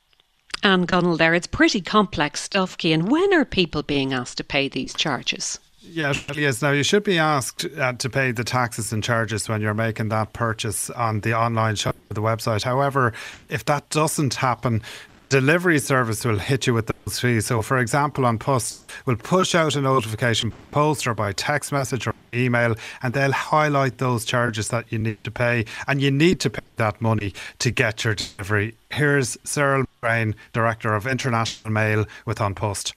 [0.63, 3.07] Anne Gunnell there, it's pretty complex stuff, Cian.
[3.07, 5.61] When are people being asked to pay these charges?
[5.89, 6.63] Yes, yes.
[6.63, 10.09] Now you should be asked uh, to pay the taxes and charges when you're making
[10.11, 12.63] that purchase on the online shop the website.
[12.63, 13.13] However,
[13.49, 14.83] if that doesn't happen,
[15.29, 17.47] delivery service will hit you with those fees.
[17.47, 22.07] So, for example, An Post, will push out a notification post or by text message
[22.07, 26.41] or email, and they'll highlight those charges that you need to pay, and you need
[26.41, 28.75] to pay that money to get your delivery.
[28.91, 32.95] Here's Cyril Brain, Director of International Mail with An Post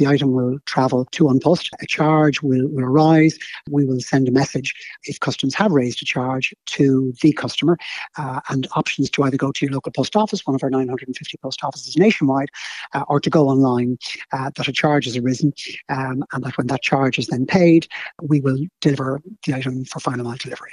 [0.00, 1.70] the item will travel to An Post.
[1.82, 3.38] A charge will, will arise.
[3.68, 4.74] We will send a message
[5.04, 7.76] if customs have raised a charge to the customer
[8.16, 11.36] uh, and options to either go to your local post office, one of our 950
[11.42, 12.48] post offices nationwide,
[12.94, 13.98] uh, or to go online
[14.32, 15.52] uh, that a charge has arisen
[15.90, 17.86] um, and that when that charge is then paid,
[18.22, 20.72] we will deliver the item for final mile delivery.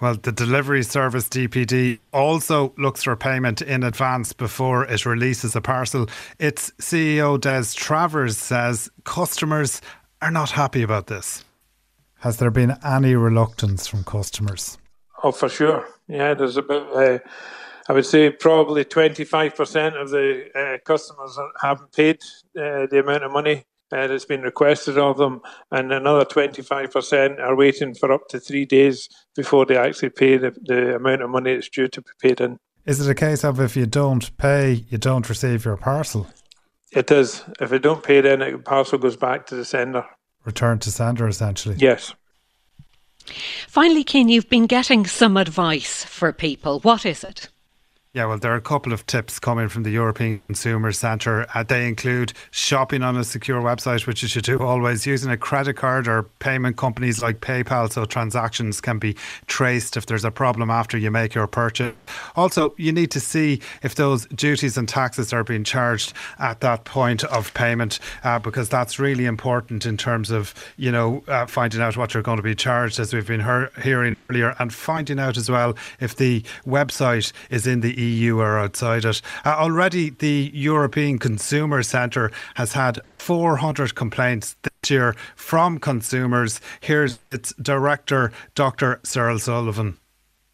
[0.00, 5.60] Well, the delivery service DPD also looks for payment in advance before it releases a
[5.60, 6.08] parcel.
[6.38, 9.80] Its CEO Des Travers says customers
[10.22, 11.44] are not happy about this.
[12.20, 14.76] Has there been any reluctance from customers?
[15.22, 15.88] Oh, for sure.
[16.06, 17.18] Yeah, there's about, uh,
[17.88, 22.20] I would say, probably 25% of the uh, customers haven't paid
[22.58, 27.56] uh, the amount of money uh, that's been requested of them, and another 25% are
[27.56, 31.54] waiting for up to three days before they actually pay the, the amount of money
[31.54, 32.58] that's due to be paid in.
[32.86, 36.26] Is it a case of if you don't pay, you don't receive your parcel?
[36.92, 37.44] It is.
[37.60, 40.04] If you don't pay, then the parcel goes back to the sender.
[40.44, 41.76] Return to sender, essentially.
[41.78, 42.14] Yes.
[43.68, 46.80] Finally, Cian, you've been getting some advice for people.
[46.80, 47.48] What is it?
[48.12, 51.46] Yeah, well, there are a couple of tips coming from the European Consumer Centre.
[51.54, 55.36] Uh, they include shopping on a secure website, which you should do always, using a
[55.36, 59.14] credit card or payment companies like PayPal so transactions can be
[59.46, 61.94] traced if there's a problem after you make your purchase.
[62.34, 66.82] Also, you need to see if those duties and taxes are being charged at that
[66.82, 71.80] point of payment uh, because that's really important in terms of, you know, uh, finding
[71.80, 75.20] out what you're going to be charged, as we've been he- hearing earlier, and finding
[75.20, 79.22] out as well if the website is in the EU or outside it.
[79.44, 86.60] Uh, already, the European Consumer Centre has had 400 complaints this year from consumers.
[86.80, 89.00] Here's its director, Dr.
[89.04, 89.98] Cyril Sullivan.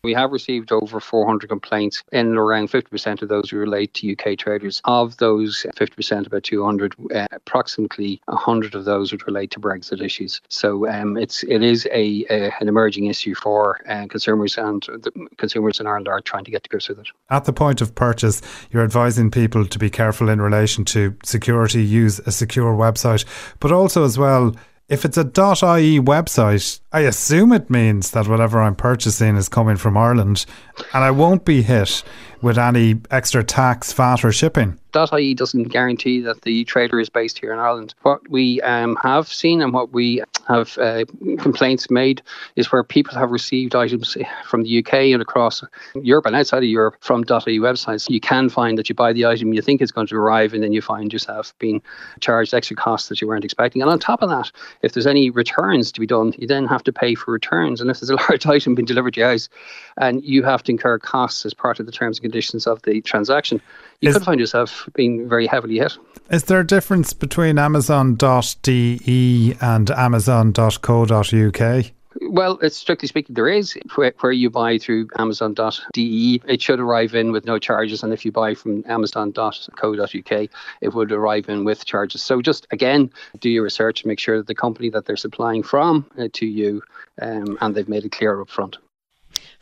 [0.06, 4.80] We have received over 400 complaints, and around 50% of those relate to UK traders.
[4.84, 10.40] Of those 50%, about 200, uh, approximately 100 of those would relate to Brexit issues.
[10.48, 15.10] So um, it's it is a, a, an emerging issue for uh, consumers, and the
[15.38, 17.08] consumers in Ireland are trying to get to grips with it.
[17.28, 18.40] At the point of purchase,
[18.70, 23.24] you're advising people to be careful in relation to security, use a secure website,
[23.58, 24.54] but also as well
[24.88, 29.76] if it's a .ie website, I assume it means that whatever I'm purchasing is coming
[29.76, 30.46] from Ireland,
[30.94, 32.04] and I won't be hit
[32.42, 34.78] with any extra tax, VAT, or shipping.
[34.92, 37.94] That .ie doesn't guarantee that the trader is based here in Ireland.
[38.00, 41.04] What we um, have seen and what we have uh,
[41.38, 42.22] complaints made
[42.54, 44.16] is where people have received items
[44.46, 45.62] from the UK and across
[45.96, 48.08] Europe and outside of Europe from .ie websites.
[48.08, 50.62] You can find that you buy the item you think is going to arrive and
[50.62, 51.82] then you find yourself being
[52.20, 53.82] charged extra costs that you weren't expecting.
[53.82, 56.84] And on top of that, if there's any returns to be done, you then have
[56.84, 57.82] to pay for returns.
[57.82, 59.50] And if there's a large item being delivered to your house
[59.98, 62.35] and you have to incur costs as part of the terms and conditions
[62.66, 63.60] of the transaction,
[64.00, 65.96] you is, could find yourself being very heavily hit.
[66.30, 71.84] Is there a difference between Amazon.de and Amazon.co.uk?
[72.22, 77.14] Well, it's strictly speaking, there is where, where you buy through Amazon.de, it should arrive
[77.14, 80.48] in with no charges, and if you buy from Amazon.co.uk,
[80.80, 82.22] it would arrive in with charges.
[82.22, 83.10] So just again,
[83.40, 86.82] do your research, make sure that the company that they're supplying from uh, to you,
[87.20, 88.78] um, and they've made it clear up front.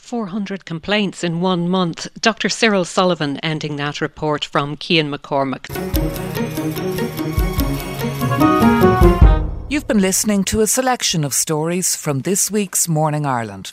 [0.05, 2.07] 400 complaints in one month.
[2.21, 2.51] Dr.
[2.51, 5.65] Cyril Sullivan ending that report from Cian McCormack.
[9.71, 13.73] You've been listening to a selection of stories from this week's Morning Ireland.